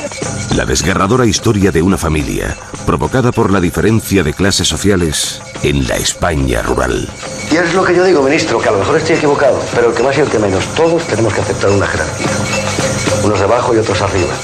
La 0.55 0.65
desgarradora 0.65 1.27
historia 1.27 1.73
de 1.73 1.83
una 1.83 1.97
familia 1.97 2.57
provocada 2.87 3.33
por 3.33 3.51
la 3.51 3.61
diferencia 3.61 4.23
de 4.23 4.33
clases 4.33 4.69
sociales 4.69 5.43
en 5.65 5.89
la 5.89 5.97
España 5.97 6.63
rural. 6.63 7.09
Y 7.51 7.57
es 7.57 7.75
lo 7.75 7.85
que 7.85 7.97
yo 7.97 8.05
digo, 8.05 8.23
ministro, 8.23 8.61
que 8.61 8.69
a 8.69 8.73
lo 8.73 8.79
mejor 8.79 8.97
estoy 8.99 9.17
equivocado, 9.17 9.61
pero 9.75 9.89
el 9.91 9.95
que 9.95 10.03
más 10.05 10.17
y 10.19 10.21
el 10.21 10.29
que 10.29 10.39
menos, 10.39 10.65
todos 10.75 11.03
tenemos 11.05 11.35
que 11.35 11.41
aceptar 11.41 11.71
una 11.71 11.87
jerarquía. 11.87 12.27
Unos 13.25 13.41
debajo 13.41 13.75
y 13.75 13.79
otros 13.79 14.01
arriba. 14.03 14.35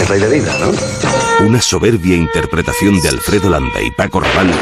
Es 0.00 0.08
ley 0.08 0.20
de 0.20 0.28
vida, 0.28 0.56
¿no? 0.58 1.46
Una 1.46 1.60
soberbia 1.60 2.16
interpretación 2.16 3.00
de 3.00 3.08
Alfredo 3.08 3.50
Landa 3.50 3.80
y 3.82 3.90
Paco 3.90 4.20
Rabanne, 4.20 4.54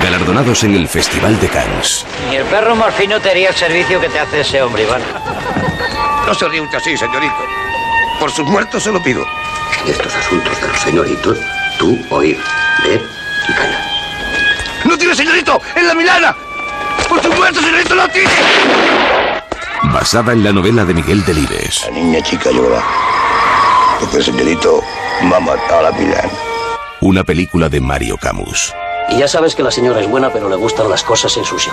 galardonados 0.00 0.64
en 0.64 0.74
el 0.74 0.88
Festival 0.88 1.38
de 1.40 1.48
Cannes. 1.48 2.04
Ni 2.28 2.36
el 2.36 2.44
perro 2.44 2.76
morfino 2.76 3.20
te 3.20 3.30
haría 3.30 3.50
el 3.50 3.54
servicio 3.54 4.00
que 4.00 4.08
te 4.08 4.18
hace 4.18 4.40
ese 4.40 4.62
hombre, 4.62 4.84
Iván. 4.84 5.02
No 6.26 6.34
se 6.34 6.48
ríe 6.48 6.60
usted 6.60 6.78
así, 6.78 6.96
señorito. 6.96 7.34
Por 8.20 8.30
sus 8.30 8.46
muertos 8.46 8.82
se 8.82 8.92
lo 8.92 9.02
pido. 9.02 9.24
Y 9.86 9.90
estos 9.90 10.14
asuntos 10.14 10.60
de 10.60 10.68
los 10.68 10.80
señoritos, 10.80 11.38
tú 11.78 11.98
oír, 12.10 12.38
ver 12.84 13.02
y 13.48 13.52
callar. 13.52 13.88
¡No 14.84 14.96
tiene 14.96 15.14
señorito! 15.14 15.60
¡En 15.74 15.86
la 15.86 15.94
Milana! 15.94 16.36
muerto, 17.36 17.60
señorito, 17.60 17.94
lo 17.94 18.08
tiene! 18.08 18.30
Basada 19.84 20.32
en 20.32 20.44
la 20.44 20.52
novela 20.52 20.84
de 20.84 20.94
Miguel 20.94 21.24
Delibes. 21.24 21.84
La 21.86 21.90
niña 21.92 22.22
chica 22.22 22.50
llora. 22.50 22.82
Porque 24.00 24.18
el 24.18 24.24
señorito 24.24 24.82
va 25.32 25.36
a 25.36 25.40
matar 25.40 25.86
a 25.86 25.92
Pilar. 25.92 26.28
Una 27.00 27.24
película 27.24 27.68
de 27.68 27.80
Mario 27.80 28.16
Camus. 28.16 28.72
Y 29.10 29.18
ya 29.18 29.26
sabes 29.28 29.54
que 29.54 29.62
la 29.62 29.70
señora 29.70 30.00
es 30.00 30.08
buena, 30.08 30.30
pero 30.32 30.48
le 30.48 30.56
gustan 30.56 30.88
las 30.90 31.02
cosas 31.02 31.34
en 31.38 31.44
su 31.44 31.58
sitio. 31.58 31.72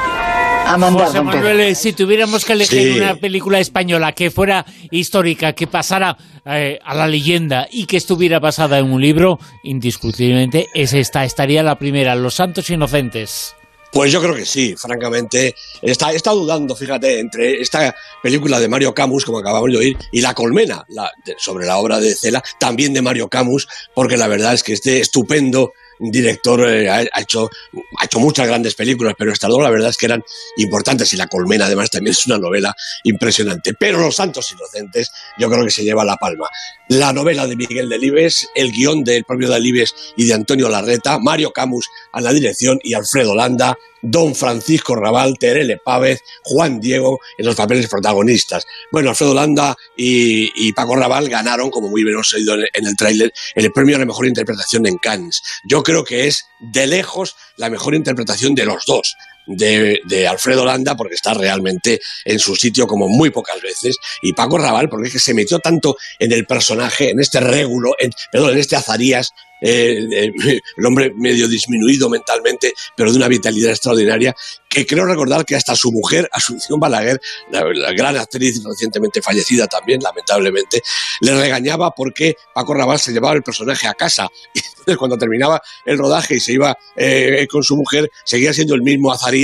A 0.67 0.77
mandar, 0.77 1.07
José. 1.07 1.21
Manuel, 1.21 1.59
eh, 1.59 1.75
si 1.75 1.93
tuviéramos 1.93 2.45
que 2.45 2.53
elegir 2.53 2.93
Sí. 2.93 2.99
una 2.99 3.15
película 3.15 3.59
española 3.59 4.13
que 4.13 4.31
fuera 4.31 4.65
histórica, 4.89 5.53
que 5.53 5.67
pasara 5.67 6.17
eh, 6.47 6.79
a 6.83 6.93
la 6.95 7.07
leyenda 7.07 7.67
y 7.71 7.85
que 7.87 7.97
estuviera 7.97 8.39
basada 8.39 8.77
en 8.79 8.91
un 8.91 9.01
libro, 9.01 9.39
indiscutiblemente 9.63 10.67
es 10.73 10.93
esta, 10.93 11.25
estaría 11.25 11.61
la 11.63 11.77
primera, 11.77 12.15
Los 12.15 12.35
Santos 12.35 12.69
Inocentes. 12.69 13.55
Pues 13.91 14.11
yo 14.11 14.21
creo 14.21 14.35
que 14.35 14.45
sí, 14.45 14.75
francamente. 14.77 15.55
Está, 15.81 16.11
está 16.11 16.31
dudando, 16.31 16.75
fíjate, 16.75 17.19
entre 17.19 17.61
esta 17.61 17.95
película 18.21 18.59
de 18.59 18.67
Mario 18.67 18.93
Camus, 18.93 19.23
como 19.25 19.39
acabamos 19.39 19.71
de 19.71 19.77
oír, 19.77 19.97
y 20.11 20.21
La 20.21 20.33
Colmena, 20.33 20.83
la- 20.89 21.11
de- 21.25 21.35
sobre 21.37 21.65
la 21.65 21.77
obra 21.77 21.99
de 21.99 22.13
Cela, 22.13 22.43
también 22.59 22.93
de 22.93 23.01
Mario 23.01 23.27
Camus, 23.29 23.67
porque 23.93 24.17
la 24.17 24.27
verdad 24.27 24.53
es 24.53 24.63
que 24.63 24.73
este 24.73 24.99
estupendo 24.99 25.71
director 25.99 26.67
eh, 26.67 26.89
ha, 26.89 27.21
hecho, 27.21 27.49
ha 27.97 28.05
hecho 28.05 28.19
muchas 28.19 28.47
grandes 28.47 28.75
películas, 28.75 29.15
pero 29.17 29.31
estas 29.31 29.49
dos 29.49 29.61
la 29.61 29.69
verdad 29.69 29.89
es 29.89 29.97
que 29.97 30.05
eran 30.05 30.23
importantes 30.57 31.11
y 31.13 31.17
La 31.17 31.27
Colmena 31.27 31.65
además 31.65 31.89
también 31.89 32.11
es 32.11 32.25
una 32.27 32.37
novela 32.37 32.75
impresionante. 33.03 33.73
Pero 33.73 33.99
Los 33.99 34.15
Santos 34.15 34.51
Inocentes 34.51 35.11
yo 35.37 35.49
creo 35.49 35.63
que 35.63 35.71
se 35.71 35.83
lleva 35.83 36.03
la 36.05 36.17
palma. 36.17 36.49
La 36.89 37.13
novela 37.13 37.47
de 37.47 37.55
Miguel 37.55 37.89
Delibes, 37.89 38.49
el 38.55 38.71
guion 38.71 39.03
del 39.03 39.23
propio 39.23 39.49
Delibes 39.49 39.93
y 40.15 40.25
de 40.25 40.33
Antonio 40.33 40.69
Larreta, 40.69 41.19
Mario 41.19 41.51
Camus 41.51 41.87
a 42.11 42.21
la 42.21 42.31
dirección 42.33 42.79
y 42.83 42.93
Alfredo 42.93 43.35
Landa, 43.35 43.77
Don 44.07 44.35
Francisco 44.35 44.95
Raval, 44.95 45.37
Terele 45.39 45.77
Pávez, 45.83 46.21
Juan 46.43 46.79
Diego 46.79 47.19
en 47.37 47.45
los 47.45 47.55
papeles 47.55 47.87
protagonistas. 47.87 48.65
Bueno, 48.91 49.09
Alfredo 49.09 49.33
Landa 49.33 49.75
y, 49.97 50.71
Paco 50.73 50.95
Raval 50.95 51.29
ganaron, 51.29 51.69
como 51.69 51.89
muy 51.89 52.03
bien 52.03 52.15
hemos 52.15 52.33
oído 52.33 52.55
en 52.55 52.85
el 52.85 52.95
tráiler, 52.95 53.33
el 53.55 53.71
premio 53.71 53.95
a 53.95 53.99
la 53.99 54.05
mejor 54.05 54.27
interpretación 54.27 54.85
en 54.85 54.97
Cannes. 54.97 55.41
Yo 55.63 55.83
creo 55.83 56.03
que 56.03 56.27
es 56.27 56.45
de 56.59 56.87
lejos 56.87 57.35
la 57.57 57.69
mejor 57.69 57.95
interpretación 57.95 58.55
de 58.55 58.65
los 58.65 58.85
dos. 58.85 59.15
De, 59.47 60.27
Alfredo 60.27 60.65
Landa 60.65 60.95
porque 60.95 61.15
está 61.15 61.33
realmente 61.33 62.01
en 62.23 62.39
su 62.39 62.55
sitio 62.55 62.87
como 62.87 63.07
muy 63.07 63.29
pocas 63.29 63.61
veces 63.61 63.95
y 64.21 64.33
Paco 64.33 64.57
Raval 64.57 64.89
porque 64.89 65.07
es 65.07 65.13
que 65.13 65.19
se 65.19 65.33
metió 65.33 65.59
tanto 65.59 65.97
en 66.19 66.31
el 66.31 66.45
personaje, 66.45 67.11
en 67.11 67.19
este 67.19 67.39
régulo, 67.39 67.95
en, 67.99 68.11
perdón, 68.31 68.53
en 68.53 68.57
este 68.59 68.75
Azarías, 68.75 69.33
el 69.61 70.33
hombre 70.85 71.11
medio 71.15 71.47
disminuido 71.47 72.09
mentalmente, 72.09 72.73
pero 72.95 73.11
de 73.11 73.17
una 73.17 73.27
vitalidad 73.27 73.71
extraordinaria, 73.71 74.35
que 74.69 74.85
creo 74.85 75.05
recordar 75.05 75.45
que 75.45 75.55
hasta 75.55 75.75
su 75.75 75.91
mujer, 75.91 76.29
Asunción 76.31 76.79
Balaguer, 76.79 77.19
la, 77.51 77.63
la 77.73 77.91
gran 77.93 78.17
actriz 78.17 78.61
recientemente 78.63 79.21
fallecida 79.21 79.67
también, 79.67 80.01
lamentablemente, 80.01 80.81
le 81.21 81.39
regañaba 81.39 81.91
porque 81.91 82.35
Paco 82.53 82.73
Raval 82.73 82.99
se 82.99 83.11
llevaba 83.11 83.35
el 83.35 83.43
personaje 83.43 83.87
a 83.87 83.93
casa. 83.93 84.27
Y 84.85 84.91
entonces 84.91 84.99
cuando 84.99 85.17
terminaba 85.17 85.63
el 85.83 85.97
rodaje 85.97 86.35
y 86.35 86.39
se 86.39 86.53
iba 86.53 86.77
eh, 86.95 87.47
con 87.49 87.63
su 87.63 87.75
mujer, 87.75 88.11
seguía 88.23 88.53
siendo 88.53 88.75
el 88.75 88.83
mismo 88.83 89.11
Azarías 89.11 89.34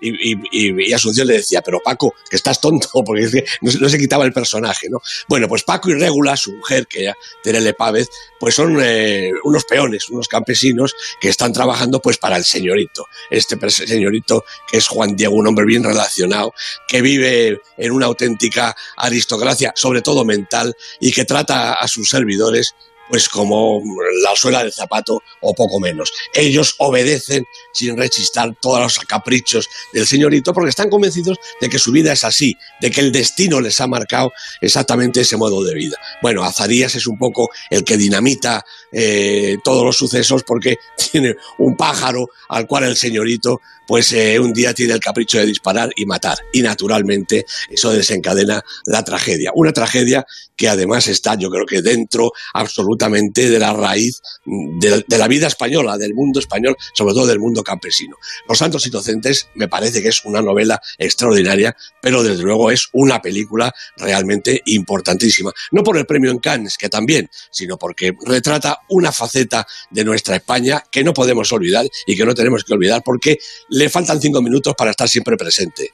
y, 0.00 0.10
y- 0.32 0.36
y- 0.50 0.88
y 0.90 0.92
Asunción 0.92 1.26
le 1.26 1.34
decía, 1.34 1.62
pero 1.62 1.80
Paco, 1.84 2.14
que 2.28 2.36
estás 2.36 2.60
tonto, 2.60 2.88
porque 3.04 3.22
es 3.24 3.32
que 3.32 3.44
no, 3.62 3.88
se- 3.88 3.98
quitaba 3.98 4.24
el 4.24 4.32
personaje, 4.32 4.88
¿no? 4.90 4.98
Bueno, 5.28 5.48
pues 5.48 5.62
Paco 5.62 5.90
y 5.90 5.94
Régula, 5.94 6.36
su 6.36 6.52
mujer, 6.52 6.86
que 6.86 7.04
ya 7.04 7.14
Terele 7.42 7.72
Pávez, 7.74 8.08
pues 8.38 8.54
son 8.54 8.78
eh, 8.82 9.30
unos 9.44 9.64
peones, 9.64 10.08
unos 10.10 10.28
campesinos 10.28 10.94
que 11.20 11.28
están 11.28 11.52
trabajando 11.52 12.00
pues 12.00 12.18
para 12.18 12.36
el 12.36 12.44
señorito. 12.44 13.06
Este 13.30 13.56
señorito 13.70 14.44
que 14.70 14.78
es 14.78 14.86
Juan 14.88 15.16
Diego, 15.16 15.34
un 15.34 15.46
hombre 15.46 15.64
bien 15.64 15.82
relacionado, 15.84 16.52
que 16.88 17.00
vive 17.02 17.60
en 17.78 17.92
una 17.92 18.06
auténtica 18.06 18.76
aristocracia, 18.96 19.72
sobre 19.76 20.02
todo 20.02 20.24
mental, 20.24 20.74
y 21.00 21.12
que 21.12 21.24
trata 21.24 21.72
a 21.74 21.88
sus 21.88 22.08
servidores 22.08 22.74
pues 23.08 23.28
como 23.28 23.80
la 24.22 24.34
suela 24.34 24.62
del 24.62 24.72
zapato 24.72 25.22
o 25.40 25.54
poco 25.54 25.80
menos. 25.80 26.12
Ellos 26.34 26.74
obedecen 26.78 27.44
sin 27.72 27.96
rechistar 27.96 28.54
todos 28.60 28.80
los 28.80 28.98
caprichos 29.00 29.68
del 29.92 30.06
señorito 30.06 30.52
porque 30.52 30.70
están 30.70 30.90
convencidos 30.90 31.38
de 31.60 31.68
que 31.68 31.78
su 31.78 31.92
vida 31.92 32.12
es 32.12 32.24
así, 32.24 32.54
de 32.80 32.90
que 32.90 33.00
el 33.00 33.12
destino 33.12 33.60
les 33.60 33.80
ha 33.80 33.86
marcado 33.86 34.32
exactamente 34.60 35.20
ese 35.20 35.36
modo 35.36 35.62
de 35.62 35.74
vida. 35.74 35.96
Bueno, 36.22 36.42
Azarías 36.42 36.94
es 36.94 37.06
un 37.06 37.18
poco 37.18 37.50
el 37.70 37.84
que 37.84 37.96
dinamita 37.96 38.64
eh, 38.92 39.56
todos 39.62 39.84
los 39.84 39.96
sucesos 39.96 40.42
porque 40.44 40.76
tiene 41.12 41.36
un 41.58 41.76
pájaro 41.76 42.26
al 42.48 42.66
cual 42.66 42.84
el 42.84 42.96
señorito 42.96 43.60
pues 43.86 44.12
eh, 44.12 44.40
un 44.40 44.52
día 44.52 44.74
tiene 44.74 44.94
el 44.94 45.00
capricho 45.00 45.38
de 45.38 45.46
disparar 45.46 45.90
y 45.94 46.06
matar. 46.06 46.38
Y 46.52 46.60
naturalmente 46.60 47.46
eso 47.70 47.92
desencadena 47.92 48.64
la 48.84 49.04
tragedia. 49.04 49.52
Una 49.54 49.72
tragedia 49.72 50.26
que 50.56 50.68
además 50.68 51.06
está, 51.06 51.36
yo 51.36 51.50
creo 51.50 51.66
que 51.66 51.82
dentro 51.82 52.32
absolutamente 52.52 52.95
de 52.96 53.58
la 53.58 53.72
raíz 53.72 54.20
de, 54.44 55.04
de 55.06 55.18
la 55.18 55.28
vida 55.28 55.46
española, 55.46 55.96
del 55.96 56.14
mundo 56.14 56.40
español, 56.40 56.76
sobre 56.94 57.14
todo 57.14 57.26
del 57.26 57.38
mundo 57.38 57.62
campesino. 57.62 58.16
Los 58.48 58.58
Santos 58.58 58.86
Inocentes 58.86 59.48
me 59.54 59.68
parece 59.68 60.02
que 60.02 60.08
es 60.08 60.24
una 60.24 60.42
novela 60.42 60.80
extraordinaria, 60.98 61.76
pero 62.00 62.22
desde 62.22 62.42
luego 62.42 62.70
es 62.70 62.88
una 62.92 63.20
película 63.20 63.72
realmente 63.96 64.62
importantísima. 64.66 65.52
No 65.72 65.82
por 65.82 65.96
el 65.96 66.06
premio 66.06 66.30
en 66.30 66.38
Cannes, 66.38 66.76
que 66.76 66.88
también, 66.88 67.28
sino 67.50 67.76
porque 67.76 68.12
retrata 68.24 68.80
una 68.88 69.12
faceta 69.12 69.66
de 69.90 70.04
nuestra 70.04 70.36
España 70.36 70.82
que 70.90 71.04
no 71.04 71.12
podemos 71.12 71.52
olvidar 71.52 71.86
y 72.06 72.16
que 72.16 72.24
no 72.24 72.34
tenemos 72.34 72.64
que 72.64 72.74
olvidar 72.74 73.02
porque 73.04 73.38
le 73.70 73.88
faltan 73.88 74.20
cinco 74.20 74.42
minutos 74.42 74.74
para 74.76 74.90
estar 74.90 75.08
siempre 75.08 75.36
presente. 75.36 75.90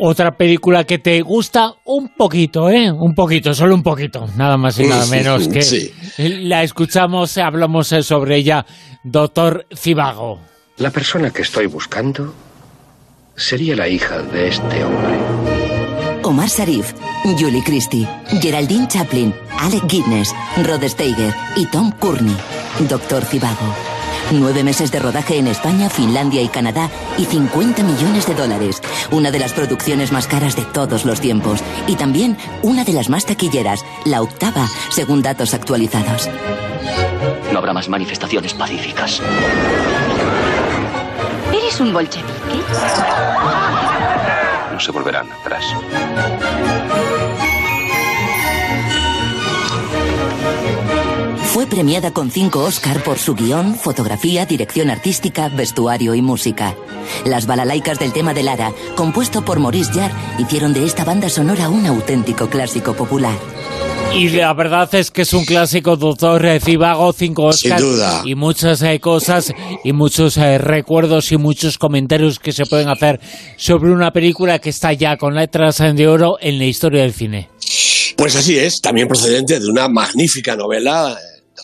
Otra 0.00 0.36
película 0.36 0.84
que 0.84 0.98
te 0.98 1.20
gusta 1.22 1.74
un 1.84 2.10
poquito, 2.16 2.70
¿eh? 2.70 2.90
Un 2.90 3.14
poquito, 3.14 3.52
solo 3.52 3.74
un 3.74 3.82
poquito, 3.82 4.26
nada 4.36 4.56
más 4.56 4.78
y 4.78 4.84
nada 4.86 5.06
menos 5.06 5.48
que 5.48 5.62
Sí. 5.62 5.92
la 6.18 6.62
escuchamos, 6.62 7.36
hablamos 7.38 7.90
eh, 7.92 8.02
sobre 8.02 8.36
ella, 8.36 8.64
Doctor 9.02 9.66
Cibago. 9.74 10.38
La 10.76 10.90
persona 10.90 11.30
que 11.30 11.42
estoy 11.42 11.66
buscando 11.66 12.32
sería 13.34 13.74
la 13.74 13.88
hija 13.88 14.22
de 14.22 14.48
este 14.48 14.84
hombre. 14.84 15.18
Omar 16.22 16.48
Sharif, 16.48 16.92
Julie 17.38 17.62
Christie, 17.64 18.06
Geraldine 18.40 18.86
Chaplin, 18.86 19.34
Alec 19.58 19.84
Guinness, 19.88 20.34
Rod 20.64 20.84
Steiger 20.86 21.34
y 21.56 21.66
Tom 21.66 21.90
Courtney. 21.98 22.36
Doctor 22.88 23.24
Cibago. 23.24 23.74
Nueve 24.30 24.62
meses 24.62 24.90
de 24.92 24.98
rodaje 24.98 25.38
en 25.38 25.46
España, 25.46 25.88
Finlandia 25.88 26.42
y 26.42 26.48
Canadá 26.48 26.90
y 27.16 27.24
50 27.24 27.82
millones 27.82 28.26
de 28.26 28.34
dólares. 28.34 28.82
Una 29.10 29.30
de 29.30 29.38
las 29.38 29.54
producciones 29.54 30.12
más 30.12 30.26
caras 30.26 30.54
de 30.54 30.64
todos 30.66 31.06
los 31.06 31.20
tiempos. 31.20 31.60
Y 31.86 31.96
también 31.96 32.36
una 32.62 32.84
de 32.84 32.92
las 32.92 33.08
más 33.08 33.24
taquilleras, 33.24 33.84
la 34.04 34.20
octava, 34.20 34.68
según 34.90 35.22
datos 35.22 35.54
actualizados. 35.54 36.28
No 37.52 37.58
habrá 37.58 37.72
más 37.72 37.88
manifestaciones 37.88 38.52
pacíficas. 38.52 39.22
¿Eres 41.50 41.80
un 41.80 41.92
bolchevique? 41.94 42.28
No 44.72 44.78
se 44.78 44.92
volverán 44.92 45.32
atrás. 45.32 45.64
Premiada 51.68 52.12
con 52.12 52.30
cinco 52.30 52.64
Oscar 52.64 53.02
por 53.02 53.18
su 53.18 53.34
guion, 53.34 53.74
fotografía, 53.74 54.46
dirección 54.46 54.90
artística, 54.90 55.48
vestuario 55.48 56.14
y 56.14 56.22
música. 56.22 56.74
Las 57.24 57.46
balalaicas 57.46 57.98
del 57.98 58.12
tema 58.12 58.34
de 58.34 58.42
Lara, 58.42 58.72
compuesto 58.96 59.44
por 59.44 59.60
Maurice 59.60 59.92
Jarre, 59.92 60.14
hicieron 60.38 60.72
de 60.72 60.84
esta 60.84 61.04
banda 61.04 61.28
sonora 61.28 61.68
un 61.68 61.86
auténtico 61.86 62.48
clásico 62.48 62.94
popular. 62.94 63.38
Y 64.14 64.30
la 64.30 64.52
verdad 64.54 64.92
es 64.94 65.10
que 65.10 65.22
es 65.22 65.32
un 65.32 65.44
clásico, 65.44 65.96
Doctor 65.96 66.44
eh, 66.46 66.60
Cibago, 66.60 67.12
cinco 67.12 67.44
Oscars 67.44 67.82
duda. 67.82 68.22
y 68.24 68.34
muchas 68.34 68.82
eh, 68.82 68.98
cosas 69.00 69.52
y 69.84 69.92
muchos 69.92 70.36
eh, 70.38 70.58
recuerdos 70.58 71.30
y 71.30 71.36
muchos 71.36 71.78
comentarios 71.78 72.38
que 72.38 72.52
se 72.52 72.64
pueden 72.64 72.88
hacer 72.88 73.20
sobre 73.56 73.92
una 73.92 74.10
película 74.10 74.58
que 74.58 74.70
está 74.70 74.92
ya 74.94 75.16
con 75.18 75.34
letras 75.34 75.78
de 75.78 76.08
oro 76.08 76.38
en 76.40 76.58
la 76.58 76.64
historia 76.64 77.02
del 77.02 77.12
cine. 77.12 77.50
Pues 78.16 78.34
así 78.34 78.58
es, 78.58 78.80
también 78.80 79.06
procedente 79.06 79.60
de 79.60 79.66
una 79.66 79.88
magnífica 79.88 80.56
novela, 80.56 81.16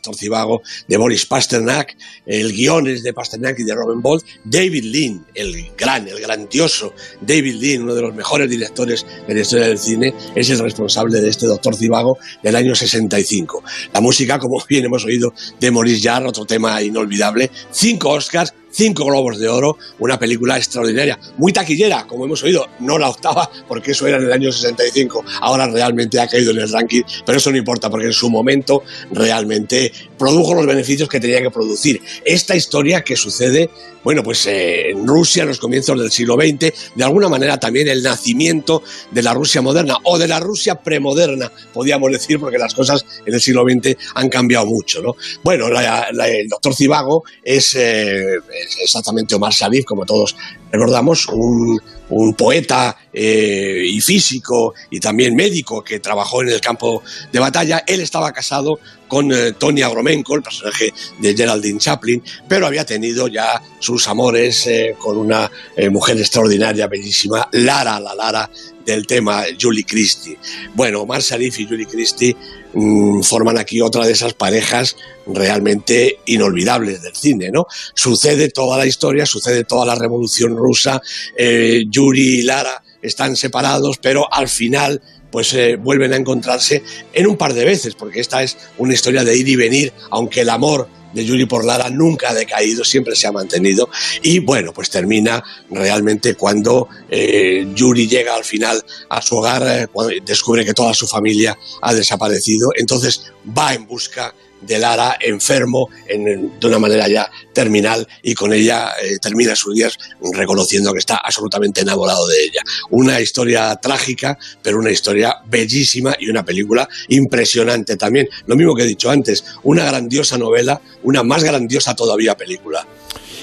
Doctor 0.04 0.16
Cibago, 0.16 0.62
de 0.86 0.96
Boris 0.96 1.26
Pasternak. 1.26 1.96
El 2.26 2.52
guion 2.52 2.86
es 2.88 3.02
de 3.02 3.12
Pasternak 3.12 3.58
y 3.58 3.64
de 3.64 3.74
Robin 3.74 4.02
Bolt. 4.02 4.24
David 4.44 4.84
Lean, 4.84 5.26
el 5.34 5.70
gran, 5.76 6.06
el 6.06 6.20
grandioso 6.20 6.92
David 7.20 7.56
Lean, 7.56 7.82
uno 7.82 7.94
de 7.94 8.02
los 8.02 8.14
mejores 8.14 8.50
directores 8.50 9.06
de 9.26 9.34
la 9.34 9.40
historia 9.40 9.68
del 9.68 9.78
cine, 9.78 10.14
es 10.34 10.50
el 10.50 10.58
responsable 10.58 11.20
de 11.20 11.30
este 11.30 11.46
Doctor 11.46 11.74
Cibago 11.74 12.18
del 12.42 12.56
año 12.56 12.74
65. 12.74 13.64
La 13.92 14.00
música, 14.00 14.38
como 14.38 14.62
bien 14.68 14.84
hemos 14.84 15.04
oído, 15.04 15.32
de 15.58 15.70
Maurice 15.70 16.06
Jarre, 16.06 16.28
otro 16.28 16.44
tema 16.44 16.80
inolvidable. 16.82 17.50
Cinco 17.70 18.10
Oscars, 18.10 18.52
cinco 18.74 19.04
globos 19.04 19.38
de 19.38 19.48
oro, 19.48 19.78
una 19.98 20.18
película 20.18 20.56
extraordinaria, 20.56 21.18
muy 21.38 21.52
taquillera, 21.52 22.06
como 22.06 22.24
hemos 22.24 22.42
oído, 22.42 22.66
no 22.80 22.98
la 22.98 23.08
octava, 23.08 23.50
porque 23.68 23.92
eso 23.92 24.06
era 24.06 24.18
en 24.18 24.24
el 24.24 24.32
año 24.32 24.52
65, 24.52 25.24
ahora 25.40 25.66
realmente 25.68 26.20
ha 26.20 26.26
caído 26.26 26.50
en 26.50 26.58
el 26.58 26.70
ranking, 26.70 27.02
pero 27.24 27.38
eso 27.38 27.50
no 27.50 27.56
importa, 27.56 27.88
porque 27.88 28.06
en 28.06 28.12
su 28.12 28.28
momento 28.28 28.82
realmente 29.12 29.92
produjo 30.18 30.54
los 30.54 30.66
beneficios 30.66 31.08
que 31.08 31.20
tenía 31.20 31.40
que 31.40 31.50
producir. 31.50 32.00
Esta 32.24 32.56
historia 32.56 33.02
que 33.02 33.16
sucede 33.16 33.70
bueno, 34.04 34.22
pues 34.22 34.44
eh, 34.46 34.90
en 34.90 35.06
Rusia, 35.06 35.42
en 35.42 35.48
los 35.48 35.58
comienzos 35.58 35.98
del 35.98 36.12
siglo 36.12 36.34
XX, 36.34 36.94
de 36.94 37.04
alguna 37.04 37.30
manera 37.30 37.58
también 37.58 37.88
el 37.88 38.02
nacimiento 38.02 38.82
de 39.10 39.22
la 39.22 39.32
Rusia 39.32 39.62
moderna 39.62 39.96
o 40.04 40.18
de 40.18 40.28
la 40.28 40.40
Rusia 40.40 40.74
premoderna, 40.74 41.50
podríamos 41.72 42.12
decir, 42.12 42.38
porque 42.38 42.58
las 42.58 42.74
cosas 42.74 43.04
en 43.24 43.32
el 43.32 43.40
siglo 43.40 43.64
XX 43.66 43.96
han 44.14 44.28
cambiado 44.28 44.66
mucho. 44.66 45.00
¿no? 45.00 45.16
Bueno, 45.42 45.68
el 45.68 46.48
doctor 46.48 46.74
Zivago 46.74 47.24
es, 47.42 47.74
eh, 47.76 48.40
exactamente 48.80 49.34
Omar 49.34 49.52
Sharif, 49.52 49.84
como 49.84 50.04
todos 50.04 50.36
recordamos, 50.70 51.28
un, 51.28 51.80
un 52.10 52.34
poeta 52.34 52.96
eh, 53.14 53.84
y 53.86 54.00
físico 54.00 54.74
y 54.90 55.00
también 55.00 55.34
médico 55.34 55.82
que 55.82 56.00
trabajó 56.00 56.42
en 56.42 56.48
el 56.48 56.60
campo 56.60 57.02
de 57.32 57.38
batalla. 57.38 57.84
Él 57.86 58.00
estaba 58.00 58.32
casado 58.32 58.80
con 59.08 59.32
eh, 59.32 59.52
Tony 59.52 59.82
el 59.82 60.42
personaje 60.42 60.92
de 61.18 61.36
Geraldine 61.36 61.78
Chaplin, 61.78 62.22
pero 62.48 62.66
había 62.66 62.84
tenido 62.84 63.28
ya 63.28 63.62
sus 63.78 64.08
amores 64.08 64.66
eh, 64.66 64.96
con 64.98 65.16
una 65.16 65.50
mujer 65.90 66.18
extraordinaria, 66.18 66.88
bellísima, 66.88 67.48
Lara, 67.52 68.00
la 68.00 68.14
Lara 68.14 68.50
del 68.84 69.06
tema 69.06 69.44
Julie 69.60 69.84
Christie. 69.84 70.38
Bueno, 70.74 71.02
Omar 71.02 71.22
Sharif 71.22 71.58
y 71.60 71.66
Julie 71.66 71.86
Christie 71.86 72.36
mm, 72.74 73.22
forman 73.22 73.58
aquí 73.58 73.80
otra 73.80 74.06
de 74.06 74.12
esas 74.12 74.34
parejas 74.34 74.96
realmente 75.26 76.18
inolvidables 76.26 77.02
del 77.02 77.14
cine, 77.14 77.50
¿no? 77.50 77.66
Sucede 77.94 78.50
toda 78.50 78.76
la 78.76 78.86
historia, 78.86 79.26
sucede 79.26 79.64
toda 79.64 79.86
la 79.86 79.94
revolución 79.94 80.56
rusa, 80.56 81.00
eh, 81.36 81.84
Yuri 81.88 82.40
y 82.40 82.42
Lara 82.42 82.83
están 83.04 83.36
separados, 83.36 83.98
pero 83.98 84.32
al 84.32 84.48
final 84.48 85.00
pues 85.30 85.52
eh, 85.54 85.76
vuelven 85.76 86.12
a 86.12 86.16
encontrarse 86.16 86.82
en 87.12 87.26
un 87.26 87.36
par 87.36 87.54
de 87.54 87.64
veces, 87.64 87.96
porque 87.96 88.20
esta 88.20 88.42
es 88.42 88.56
una 88.78 88.94
historia 88.94 89.24
de 89.24 89.36
ir 89.36 89.48
y 89.48 89.56
venir, 89.56 89.92
aunque 90.10 90.42
el 90.42 90.48
amor 90.48 90.88
de 91.12 91.24
Yuri 91.24 91.46
por 91.46 91.64
Lara 91.64 91.90
nunca 91.90 92.30
ha 92.30 92.34
decaído, 92.34 92.84
siempre 92.84 93.16
se 93.16 93.26
ha 93.26 93.32
mantenido. 93.32 93.88
Y 94.22 94.40
bueno, 94.40 94.72
pues 94.72 94.90
termina 94.90 95.42
realmente 95.70 96.34
cuando 96.34 96.88
eh, 97.08 97.66
Yuri 97.74 98.06
llega 98.06 98.34
al 98.34 98.44
final 98.44 98.84
a 99.08 99.22
su 99.22 99.36
hogar, 99.36 99.62
eh, 99.66 100.20
descubre 100.24 100.64
que 100.64 100.74
toda 100.74 100.92
su 100.92 101.06
familia 101.06 101.56
ha 101.82 101.94
desaparecido, 101.94 102.70
entonces 102.76 103.32
va 103.56 103.74
en 103.74 103.86
busca 103.86 104.34
de 104.66 104.78
Lara 104.78 105.16
enfermo 105.20 105.88
de 106.06 106.66
una 106.66 106.78
manera 106.78 107.08
ya 107.08 107.30
terminal 107.52 108.06
y 108.22 108.34
con 108.34 108.52
ella 108.52 108.92
eh, 109.02 109.18
termina 109.20 109.54
sus 109.54 109.74
días 109.74 109.98
reconociendo 110.32 110.92
que 110.92 110.98
está 110.98 111.16
absolutamente 111.16 111.82
enamorado 111.82 112.26
de 112.26 112.42
ella. 112.42 112.62
Una 112.90 113.20
historia 113.20 113.76
trágica, 113.76 114.38
pero 114.62 114.78
una 114.78 114.90
historia 114.90 115.36
bellísima 115.46 116.14
y 116.18 116.28
una 116.28 116.44
película 116.44 116.88
impresionante 117.08 117.96
también. 117.96 118.28
Lo 118.46 118.56
mismo 118.56 118.74
que 118.74 118.82
he 118.82 118.86
dicho 118.86 119.10
antes, 119.10 119.44
una 119.62 119.84
grandiosa 119.84 120.38
novela, 120.38 120.80
una 121.02 121.22
más 121.22 121.44
grandiosa 121.44 121.94
todavía 121.94 122.36
película. 122.36 122.86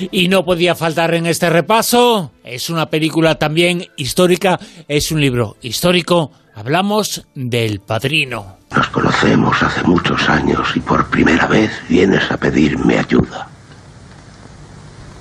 Y 0.10 0.28
no 0.30 0.44
podía 0.44 0.74
faltar 0.74 1.14
en 1.14 1.28
este 1.28 1.50
repaso, 1.50 2.32
es 2.44 2.70
una 2.70 2.90
película 2.90 3.38
también 3.38 3.88
histórica, 3.98 4.60
es 4.88 5.12
un 5.12 5.22
libro 5.22 5.58
histórico, 5.62 6.32
hablamos 6.56 7.24
del 7.36 7.82
Padrino. 7.82 8.61
Nos 8.76 8.88
conocemos 8.88 9.62
hace 9.64 9.84
muchos 9.84 10.30
años 10.30 10.72
y 10.76 10.80
por 10.80 11.08
primera 11.08 11.46
vez 11.46 11.72
vienes 11.90 12.32
a 12.32 12.38
pedirme 12.38 13.00
ayuda. 13.00 13.48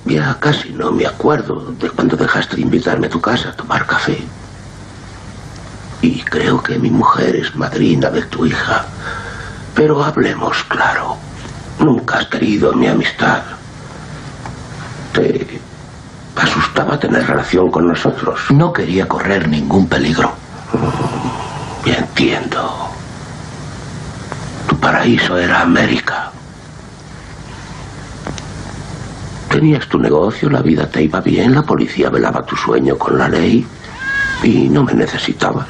Ya 0.05 0.37
casi 0.39 0.69
no 0.69 0.91
me 0.91 1.05
acuerdo 1.05 1.73
de 1.73 1.89
cuando 1.89 2.15
dejaste 2.15 2.55
de 2.55 2.61
invitarme 2.61 3.07
a 3.07 3.09
tu 3.09 3.19
casa 3.19 3.49
a 3.49 3.55
tomar 3.55 3.85
café. 3.85 4.17
Y 6.01 6.21
creo 6.21 6.63
que 6.63 6.79
mi 6.79 6.89
mujer 6.89 7.35
es 7.35 7.53
madrina 7.55 8.09
de 8.09 8.21
tu 8.23 8.45
hija. 8.45 8.85
Pero 9.75 10.01
hablemos 10.03 10.63
claro. 10.63 11.17
Nunca 11.79 12.19
has 12.19 12.27
querido 12.27 12.73
mi 12.73 12.87
amistad. 12.87 13.43
Te 15.13 15.59
asustaba 16.37 16.97
tener 16.97 17.27
relación 17.27 17.69
con 17.69 17.89
nosotros. 17.89 18.39
No 18.49 18.71
quería 18.71 19.07
correr 19.07 19.47
ningún 19.49 19.87
peligro. 19.87 20.33
Mm, 20.73 21.89
entiendo 21.89 22.91
paraíso 24.77 25.37
era 25.37 25.61
América. 25.61 26.31
Tenías 29.49 29.87
tu 29.87 29.99
negocio, 29.99 30.49
la 30.49 30.61
vida 30.61 30.87
te 30.87 31.03
iba 31.03 31.19
bien, 31.19 31.53
la 31.53 31.63
policía 31.63 32.09
velaba 32.09 32.45
tu 32.45 32.55
sueño 32.55 32.97
con 32.97 33.17
la 33.17 33.27
ley 33.27 33.65
y 34.43 34.69
no 34.69 34.83
me 34.83 34.93
necesitabas. 34.93 35.67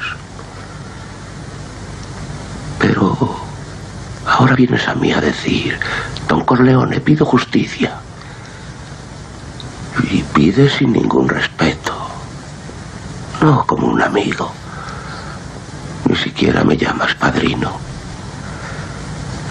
Pero 2.78 3.36
ahora 4.26 4.54
vienes 4.54 4.86
a 4.88 4.94
mí 4.94 5.12
a 5.12 5.20
decir, 5.20 5.78
don 6.28 6.44
Corleone, 6.44 7.00
pido 7.00 7.26
justicia. 7.26 7.98
Y 10.10 10.22
pides 10.34 10.74
sin 10.74 10.92
ningún 10.92 11.28
respeto. 11.28 11.92
No 13.40 13.66
como 13.66 13.88
un 13.88 14.00
amigo. 14.00 14.52
Ni 16.08 16.16
siquiera 16.16 16.64
me 16.64 16.76
llamas 16.76 17.14
padrino. 17.14 17.91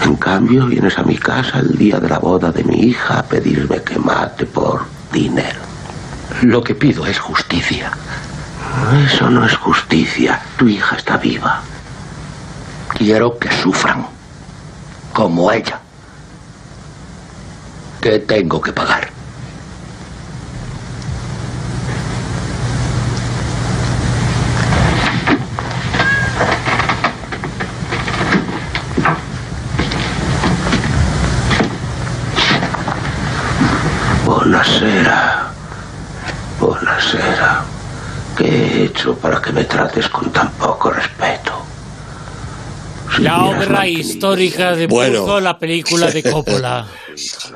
En 0.04 0.16
cambio, 0.16 0.66
vienes 0.66 0.98
a 0.98 1.04
mi 1.04 1.16
casa 1.16 1.60
el 1.60 1.78
día 1.78 2.00
de 2.00 2.08
la 2.08 2.18
boda 2.18 2.50
de 2.50 2.64
mi 2.64 2.80
hija 2.80 3.20
a 3.20 3.22
pedirme 3.22 3.82
que 3.82 3.98
mate 3.98 4.46
por 4.46 4.84
dinero. 5.12 5.60
Lo 6.42 6.62
que 6.62 6.74
pido 6.74 7.06
es 7.06 7.20
justicia. 7.20 7.92
Eso 9.06 9.30
no 9.30 9.46
es 9.46 9.54
justicia. 9.56 10.40
Tu 10.56 10.68
hija 10.68 10.96
está 10.96 11.18
viva. 11.18 11.62
Quiero 12.88 13.38
que 13.38 13.50
sufran. 13.52 14.06
Como 15.12 15.52
ella. 15.52 15.78
¿Qué 18.00 18.18
tengo 18.18 18.60
que 18.60 18.72
pagar? 18.72 19.21
Buonasera. 34.42 35.52
Buonasera. 36.58 37.62
¿Qué 38.36 38.44
he 38.44 38.84
hecho 38.86 39.14
para 39.14 39.40
que 39.40 39.52
me 39.52 39.62
trates 39.62 40.08
con 40.08 40.32
tan 40.32 40.50
poco 40.54 40.90
respeto? 40.90 41.52
la 43.20 43.44
obra 43.44 43.86
histórica 43.86 44.74
de 44.74 44.88
bueno. 44.88 45.38
la 45.38 45.56
película 45.56 46.10
de 46.10 46.22
Coppola. 46.32 46.84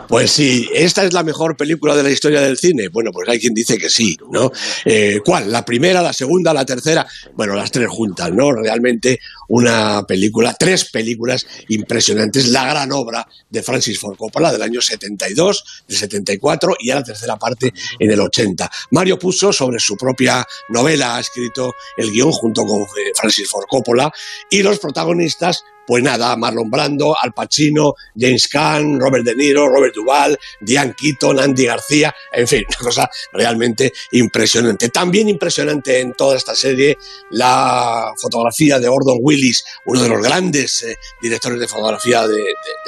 Pues 0.08 0.30
sí, 0.30 0.68
esta 0.72 1.04
es 1.04 1.12
la 1.12 1.22
mejor 1.22 1.56
película 1.56 1.94
de 1.96 2.02
la 2.02 2.10
historia 2.10 2.40
del 2.40 2.56
cine. 2.56 2.88
Bueno, 2.88 3.10
pues 3.12 3.28
hay 3.28 3.38
quien 3.38 3.54
dice 3.54 3.78
que 3.78 3.90
sí, 3.90 4.16
¿no? 4.30 4.50
Eh, 4.84 5.20
¿Cuál? 5.24 5.50
¿La 5.50 5.64
primera, 5.64 6.02
la 6.02 6.12
segunda, 6.12 6.52
la 6.52 6.64
tercera? 6.64 7.06
Bueno, 7.34 7.54
las 7.54 7.70
tres 7.70 7.88
juntas, 7.88 8.32
¿no? 8.32 8.52
Realmente 8.52 9.20
una 9.48 10.04
película, 10.06 10.54
tres 10.58 10.86
películas 10.90 11.46
impresionantes, 11.68 12.48
la 12.48 12.66
gran 12.66 12.92
obra 12.92 13.26
de 13.48 13.62
Francis 13.62 13.98
Ford 13.98 14.16
Coppola 14.16 14.52
del 14.52 14.62
año 14.62 14.80
72, 14.80 15.84
del 15.88 15.96
74 15.96 16.76
y 16.80 16.90
a 16.90 16.96
la 16.96 17.04
tercera 17.04 17.36
parte 17.36 17.72
en 17.98 18.10
el 18.10 18.20
80. 18.20 18.70
Mario 18.90 19.18
puso 19.18 19.52
sobre 19.52 19.78
su 19.78 19.96
propia 19.96 20.46
novela, 20.68 21.16
ha 21.16 21.20
escrito 21.20 21.74
el 21.96 22.10
guion 22.10 22.32
junto 22.32 22.64
con 22.64 22.82
eh, 22.82 23.12
Francis 23.14 23.48
Ford 23.48 23.66
Coppola 23.68 24.12
y 24.50 24.62
los 24.62 24.78
protagonistas 24.78 25.62
pues 25.86 26.02
nada, 26.02 26.36
Marlon 26.36 26.70
Brando, 26.70 27.16
Al 27.20 27.32
Pacino, 27.32 27.94
James 28.18 28.48
Caan, 28.48 28.98
Robert 28.98 29.24
De 29.24 29.34
Niro, 29.34 29.68
Robert 29.68 29.94
Duvall, 29.94 30.38
Diane 30.60 30.94
Keaton, 30.96 31.38
Andy 31.38 31.66
García, 31.66 32.14
en 32.32 32.48
fin, 32.48 32.64
una 32.80 32.88
cosa 32.88 33.10
realmente 33.32 33.92
impresionante. 34.12 34.88
También 34.88 35.28
impresionante 35.28 36.00
en 36.00 36.14
toda 36.14 36.36
esta 36.36 36.54
serie 36.54 36.98
la 37.30 38.12
fotografía 38.20 38.78
de 38.78 38.88
Gordon 38.88 39.18
Willis, 39.20 39.64
uno 39.86 40.02
de 40.02 40.08
los 40.08 40.22
grandes 40.22 40.82
eh, 40.82 40.96
directores 41.20 41.60
de 41.60 41.68
fotografía 41.68 42.26
de, 42.26 42.42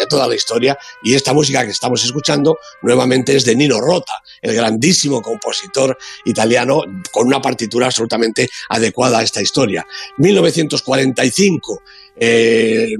toda 0.08 0.26
la 0.26 0.34
historia, 0.34 0.78
y 1.02 1.14
esta 1.14 1.34
música 1.34 1.64
que 1.64 1.70
estamos 1.70 2.02
escuchando 2.04 2.58
nuevamente 2.82 3.36
es 3.36 3.44
de 3.44 3.54
Nino 3.54 3.80
Rota, 3.80 4.22
el 4.40 4.54
grandísimo 4.54 5.20
compositor 5.20 5.98
italiano 6.24 6.82
con 7.10 7.26
una 7.26 7.42
partitura 7.42 7.86
absolutamente 7.86 8.48
adecuada 8.68 9.18
a 9.18 9.22
esta 9.22 9.42
historia. 9.42 9.86
1945 10.16 11.82
eh, 12.20 12.94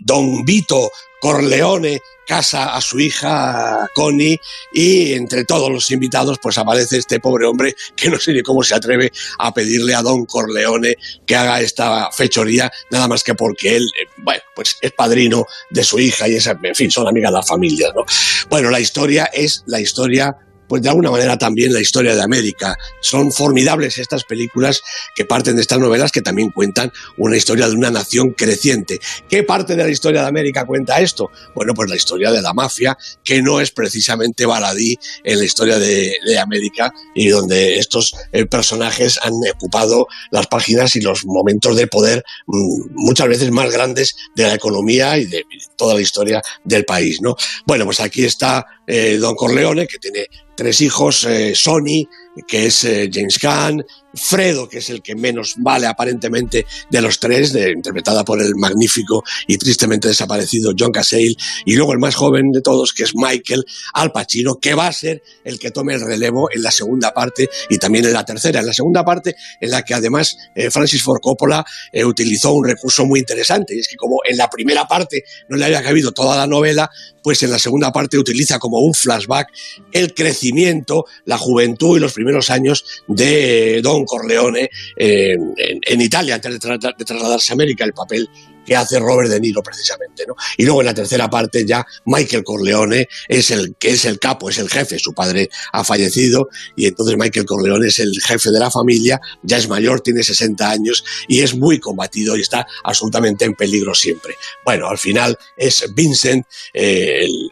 don 0.00 0.44
Vito 0.44 0.90
Corleone 1.20 2.00
casa 2.26 2.74
a 2.74 2.80
su 2.80 3.00
hija 3.00 3.88
Connie 3.94 4.38
y 4.72 5.12
entre 5.12 5.44
todos 5.44 5.70
los 5.70 5.90
invitados 5.90 6.38
pues 6.42 6.58
aparece 6.58 6.98
este 6.98 7.20
pobre 7.20 7.46
hombre 7.46 7.74
que 7.96 8.10
no 8.10 8.18
sé 8.18 8.32
ni 8.32 8.42
cómo 8.42 8.62
se 8.62 8.74
atreve 8.74 9.12
a 9.38 9.52
pedirle 9.52 9.94
a 9.94 10.02
don 10.02 10.24
Corleone 10.26 10.96
que 11.26 11.36
haga 11.36 11.60
esta 11.60 12.10
fechoría 12.12 12.70
nada 12.90 13.08
más 13.08 13.22
que 13.22 13.34
porque 13.34 13.76
él, 13.76 13.84
eh, 13.84 14.06
bueno, 14.18 14.42
pues 14.54 14.76
es 14.80 14.92
padrino 14.92 15.46
de 15.70 15.84
su 15.84 15.98
hija 15.98 16.28
y 16.28 16.36
es, 16.36 16.46
en 16.46 16.74
fin, 16.74 16.90
son 16.90 17.08
amigas 17.08 17.30
de 17.30 17.38
la 17.38 17.42
familia, 17.42 17.88
¿no? 17.94 18.04
Bueno, 18.48 18.70
la 18.70 18.80
historia 18.80 19.30
es 19.32 19.62
la 19.66 19.80
historia 19.80 20.36
pues 20.68 20.82
de 20.82 20.88
alguna 20.88 21.10
manera 21.10 21.38
también 21.38 21.72
la 21.72 21.80
historia 21.80 22.14
de 22.14 22.22
América. 22.22 22.76
Son 23.00 23.32
formidables 23.32 23.98
estas 23.98 24.24
películas 24.24 24.82
que 25.14 25.24
parten 25.24 25.56
de 25.56 25.62
estas 25.62 25.78
novelas 25.78 26.12
que 26.12 26.22
también 26.22 26.50
cuentan 26.50 26.92
una 27.16 27.36
historia 27.36 27.68
de 27.68 27.74
una 27.74 27.90
nación 27.90 28.30
creciente. 28.30 29.00
¿Qué 29.28 29.42
parte 29.42 29.76
de 29.76 29.84
la 29.84 29.90
historia 29.90 30.22
de 30.22 30.28
América 30.28 30.64
cuenta 30.64 31.00
esto? 31.00 31.30
Bueno, 31.54 31.74
pues 31.74 31.88
la 31.88 31.96
historia 31.96 32.30
de 32.30 32.42
la 32.42 32.52
mafia, 32.52 32.96
que 33.22 33.42
no 33.42 33.60
es 33.60 33.70
precisamente 33.70 34.46
baladí 34.46 34.96
en 35.22 35.38
la 35.38 35.44
historia 35.44 35.78
de, 35.78 36.14
América 36.34 36.92
y 37.14 37.28
donde 37.28 37.78
estos 37.78 38.12
eh, 38.32 38.44
personajes 38.44 39.18
han 39.22 39.32
ocupado 39.54 40.08
las 40.30 40.48
páginas 40.48 40.96
y 40.96 41.00
los 41.00 41.24
momentos 41.24 41.76
de 41.76 41.86
poder 41.86 42.24
mm, 42.46 42.86
muchas 42.94 43.28
veces 43.28 43.50
más 43.50 43.70
grandes 43.70 44.16
de 44.34 44.42
la 44.42 44.54
economía 44.54 45.16
y 45.16 45.26
de, 45.26 45.44
toda 45.76 45.94
la 45.94 46.00
historia 46.00 46.42
del 46.64 46.84
país, 46.84 47.20
¿no? 47.20 47.36
Bueno, 47.66 47.84
pues 47.84 48.00
aquí 48.00 48.24
está 48.24 48.66
eh, 48.86 49.18
Don 49.18 49.34
Corleone, 49.34 49.86
que 49.86 49.98
tiene 49.98 50.28
tres 50.56 50.80
hijos, 50.80 51.24
eh, 51.24 51.54
Sony, 51.54 52.08
que 52.46 52.66
es 52.66 52.84
eh, 52.84 53.10
James 53.12 53.38
Caan, 53.38 53.84
Fredo, 54.14 54.68
que 54.68 54.78
es 54.78 54.90
el 54.90 55.02
que 55.02 55.16
menos 55.16 55.54
vale 55.58 55.86
aparentemente 55.86 56.66
de 56.88 57.00
los 57.00 57.18
tres, 57.18 57.54
interpretada 57.54 58.24
por 58.24 58.40
el 58.40 58.54
magnífico 58.54 59.24
y 59.48 59.58
tristemente 59.58 60.08
desaparecido 60.08 60.72
John 60.78 60.92
Cassale, 60.92 61.34
y 61.64 61.74
luego 61.74 61.92
el 61.92 61.98
más 61.98 62.14
joven 62.14 62.50
de 62.52 62.60
todos, 62.60 62.92
que 62.92 63.02
es 63.02 63.12
Michael 63.14 63.64
Al 63.92 64.12
Pacino, 64.12 64.56
que 64.60 64.74
va 64.74 64.86
a 64.86 64.92
ser 64.92 65.22
el 65.44 65.58
que 65.58 65.70
tome 65.70 65.94
el 65.94 66.00
relevo 66.00 66.48
en 66.52 66.62
la 66.62 66.70
segunda 66.70 67.12
parte 67.12 67.48
y 67.68 67.78
también 67.78 68.04
en 68.04 68.12
la 68.12 68.24
tercera. 68.24 68.60
En 68.60 68.66
la 68.66 68.72
segunda 68.72 69.04
parte, 69.04 69.34
en 69.60 69.70
la 69.70 69.82
que 69.82 69.94
además 69.94 70.36
eh, 70.54 70.70
Francis 70.70 71.02
Ford 71.02 71.20
Coppola 71.20 71.64
utilizó 72.06 72.52
un 72.52 72.64
recurso 72.64 73.04
muy 73.04 73.20
interesante, 73.20 73.74
y 73.74 73.80
es 73.80 73.88
que 73.88 73.96
como 73.96 74.18
en 74.28 74.36
la 74.36 74.48
primera 74.48 74.86
parte 74.86 75.24
no 75.48 75.56
le 75.56 75.64
había 75.64 75.82
cabido 75.82 76.12
toda 76.12 76.36
la 76.36 76.46
novela, 76.46 76.90
pues 77.22 77.42
en 77.42 77.50
la 77.50 77.58
segunda 77.58 77.90
parte 77.90 78.18
utiliza 78.18 78.58
como 78.58 78.78
un 78.78 78.94
flashback 78.94 79.48
el 79.92 80.14
crecimiento, 80.14 81.06
la 81.24 81.38
juventud 81.38 81.96
y 81.96 82.00
los 82.00 82.12
primeros 82.12 82.23
años 82.50 83.02
de 83.06 83.80
Don 83.82 84.04
Corleone 84.04 84.70
en, 84.96 86.00
Italia, 86.00 86.36
antes 86.36 86.52
de, 86.52 87.04
trasladarse 87.04 87.52
a 87.52 87.54
América, 87.54 87.84
el 87.84 87.92
papel 87.92 88.28
que 88.64 88.76
hace 88.76 88.98
Robert 88.98 89.28
De 89.28 89.40
Niro 89.40 89.62
precisamente, 89.62 90.24
¿no? 90.26 90.34
Y 90.56 90.64
luego 90.64 90.80
en 90.80 90.86
la 90.86 90.94
tercera 90.94 91.28
parte 91.28 91.66
ya 91.66 91.86
Michael 92.06 92.44
Corleone 92.44 93.08
es 93.28 93.50
el 93.50 93.76
que 93.76 93.90
es 93.90 94.04
el 94.04 94.18
capo, 94.18 94.48
es 94.48 94.58
el 94.58 94.68
jefe, 94.68 94.98
su 94.98 95.12
padre 95.12 95.50
ha 95.72 95.84
fallecido 95.84 96.48
y 96.76 96.86
entonces 96.86 97.16
Michael 97.16 97.46
Corleone 97.46 97.88
es 97.88 97.98
el 97.98 98.12
jefe 98.20 98.50
de 98.50 98.58
la 98.58 98.70
familia, 98.70 99.20
ya 99.42 99.58
es 99.58 99.68
mayor, 99.68 100.00
tiene 100.00 100.22
60 100.22 100.68
años 100.68 101.04
y 101.28 101.40
es 101.40 101.54
muy 101.54 101.78
combatido 101.78 102.36
y 102.36 102.40
está 102.40 102.66
absolutamente 102.82 103.44
en 103.44 103.54
peligro 103.54 103.94
siempre. 103.94 104.34
Bueno, 104.64 104.88
al 104.88 104.98
final 104.98 105.36
es 105.56 105.84
Vincent, 105.94 106.46
eh, 106.72 107.24
el, 107.24 107.50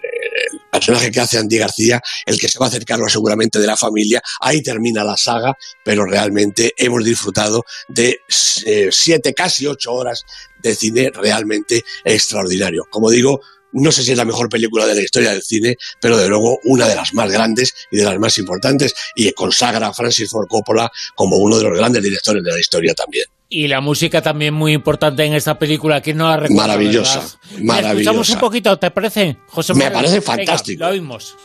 personaje 0.82 1.10
que 1.12 1.20
hace 1.20 1.38
Andy 1.38 1.58
García, 1.58 2.00
el 2.26 2.38
que 2.38 2.48
se 2.48 2.58
va 2.58 2.66
a 2.66 2.68
acercar 2.68 2.98
seguramente 3.08 3.58
de 3.58 3.66
la 3.66 3.76
familia. 3.76 4.20
Ahí 4.40 4.62
termina 4.62 5.04
la 5.04 5.16
saga, 5.16 5.56
pero 5.84 6.04
realmente 6.04 6.72
hemos 6.76 7.04
disfrutado 7.04 7.64
de 7.88 8.20
eh, 8.66 8.88
siete, 8.90 9.32
casi 9.32 9.66
ocho 9.66 9.92
horas 9.92 10.24
de 10.60 10.74
cine 10.74 11.10
realmente 11.14 11.84
extraordinario. 12.04 12.86
Como 12.90 13.10
digo, 13.10 13.40
no 13.72 13.92
sé 13.92 14.02
si 14.02 14.12
es 14.12 14.18
la 14.18 14.24
mejor 14.24 14.48
película 14.48 14.86
de 14.86 14.94
la 14.94 15.02
historia 15.02 15.30
del 15.32 15.42
cine, 15.42 15.76
pero 16.00 16.16
de 16.16 16.28
luego 16.28 16.58
una 16.64 16.86
de 16.88 16.94
las 16.94 17.14
más 17.14 17.30
grandes 17.30 17.74
y 17.90 17.98
de 17.98 18.04
las 18.04 18.18
más 18.18 18.38
importantes 18.38 18.94
y 19.16 19.30
consagra 19.32 19.88
a 19.88 19.94
Francis 19.94 20.30
Ford 20.30 20.46
Coppola 20.48 20.90
como 21.14 21.36
uno 21.36 21.58
de 21.58 21.64
los 21.64 21.78
grandes 21.78 22.02
directores 22.02 22.42
de 22.42 22.52
la 22.52 22.60
historia 22.60 22.94
también. 22.94 23.24
Y 23.48 23.68
la 23.68 23.82
música 23.82 24.22
también 24.22 24.54
muy 24.54 24.72
importante 24.72 25.24
en 25.24 25.34
esta 25.34 25.58
película, 25.58 26.00
que 26.00 26.14
no 26.14 26.26
ha 26.28 26.38
recordado. 26.38 26.68
Maravillosa, 26.68 27.38
maravillosa. 27.60 27.90
Escuchamos 27.90 28.30
un 28.30 28.38
poquito, 28.38 28.78
¿te 28.78 28.90
parece, 28.90 29.36
José 29.48 29.74
Me 29.74 29.90
parece 29.90 30.22
fantástico. 30.22 30.84
lo 30.84 30.90
oímos. 30.90 31.36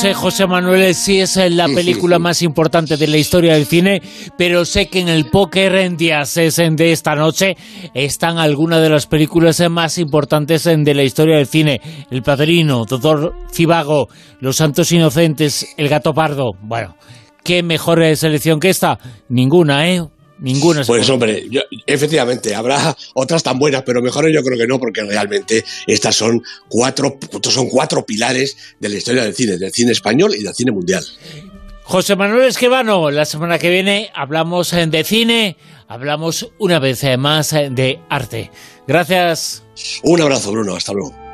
Sé, 0.00 0.14
José 0.14 0.46
Manuel, 0.46 0.94
si 0.94 1.20
es 1.20 1.36
la 1.36 1.66
película 1.66 2.18
más 2.18 2.40
importante 2.40 2.96
de 2.96 3.06
la 3.06 3.18
historia 3.18 3.52
del 3.52 3.66
cine, 3.66 4.00
pero 4.38 4.64
sé 4.64 4.86
que 4.86 5.00
en 5.00 5.10
el 5.10 5.26
póker 5.26 5.74
en 5.74 5.98
días 5.98 6.36
de 6.36 6.92
esta 6.92 7.14
noche 7.14 7.54
están 7.92 8.38
algunas 8.38 8.80
de 8.80 8.88
las 8.88 9.06
películas 9.06 9.60
más 9.68 9.98
importantes 9.98 10.64
de 10.64 10.94
la 10.94 11.02
historia 11.02 11.36
del 11.36 11.46
cine. 11.46 11.82
El 12.10 12.22
Padrino, 12.22 12.86
Doctor 12.86 13.34
Cibago, 13.52 14.08
Los 14.40 14.56
Santos 14.56 14.90
Inocentes, 14.90 15.74
El 15.76 15.90
Gato 15.90 16.14
Pardo. 16.14 16.52
Bueno, 16.62 16.96
¿qué 17.44 17.62
mejor 17.62 18.02
selección 18.16 18.58
que 18.58 18.70
esta? 18.70 18.98
Ninguna, 19.28 19.86
¿eh? 19.86 20.02
Ninguna. 20.40 20.84
Pues 20.84 21.08
hombre, 21.10 21.46
efectivamente, 21.86 22.54
habrá 22.54 22.96
otras 23.14 23.42
tan 23.42 23.58
buenas, 23.58 23.82
pero 23.84 24.00
mejores 24.00 24.34
yo 24.34 24.42
creo 24.42 24.58
que 24.58 24.66
no, 24.66 24.78
porque 24.78 25.02
realmente 25.02 25.64
estas 25.86 26.16
son 26.16 26.42
cuatro, 26.68 27.18
son 27.42 27.68
cuatro 27.68 28.04
pilares 28.06 28.56
de 28.78 28.88
la 28.88 28.96
historia 28.96 29.22
del 29.22 29.34
cine, 29.34 29.58
del 29.58 29.72
cine 29.72 29.92
español 29.92 30.34
y 30.34 30.42
del 30.42 30.54
cine 30.54 30.72
mundial. 30.72 31.04
José 31.82 32.16
Manuel 32.16 32.48
Esquivano, 32.48 33.10
la 33.10 33.24
semana 33.24 33.58
que 33.58 33.68
viene 33.68 34.10
hablamos 34.14 34.72
eh, 34.72 34.86
de 34.86 35.04
cine, 35.04 35.56
hablamos 35.88 36.50
una 36.58 36.78
vez 36.78 37.04
más 37.18 37.52
eh, 37.52 37.68
de 37.70 37.98
arte. 38.08 38.50
Gracias. 38.86 39.64
Un 40.02 40.20
abrazo, 40.20 40.52
Bruno, 40.52 40.74
hasta 40.76 40.92
luego. 40.92 41.29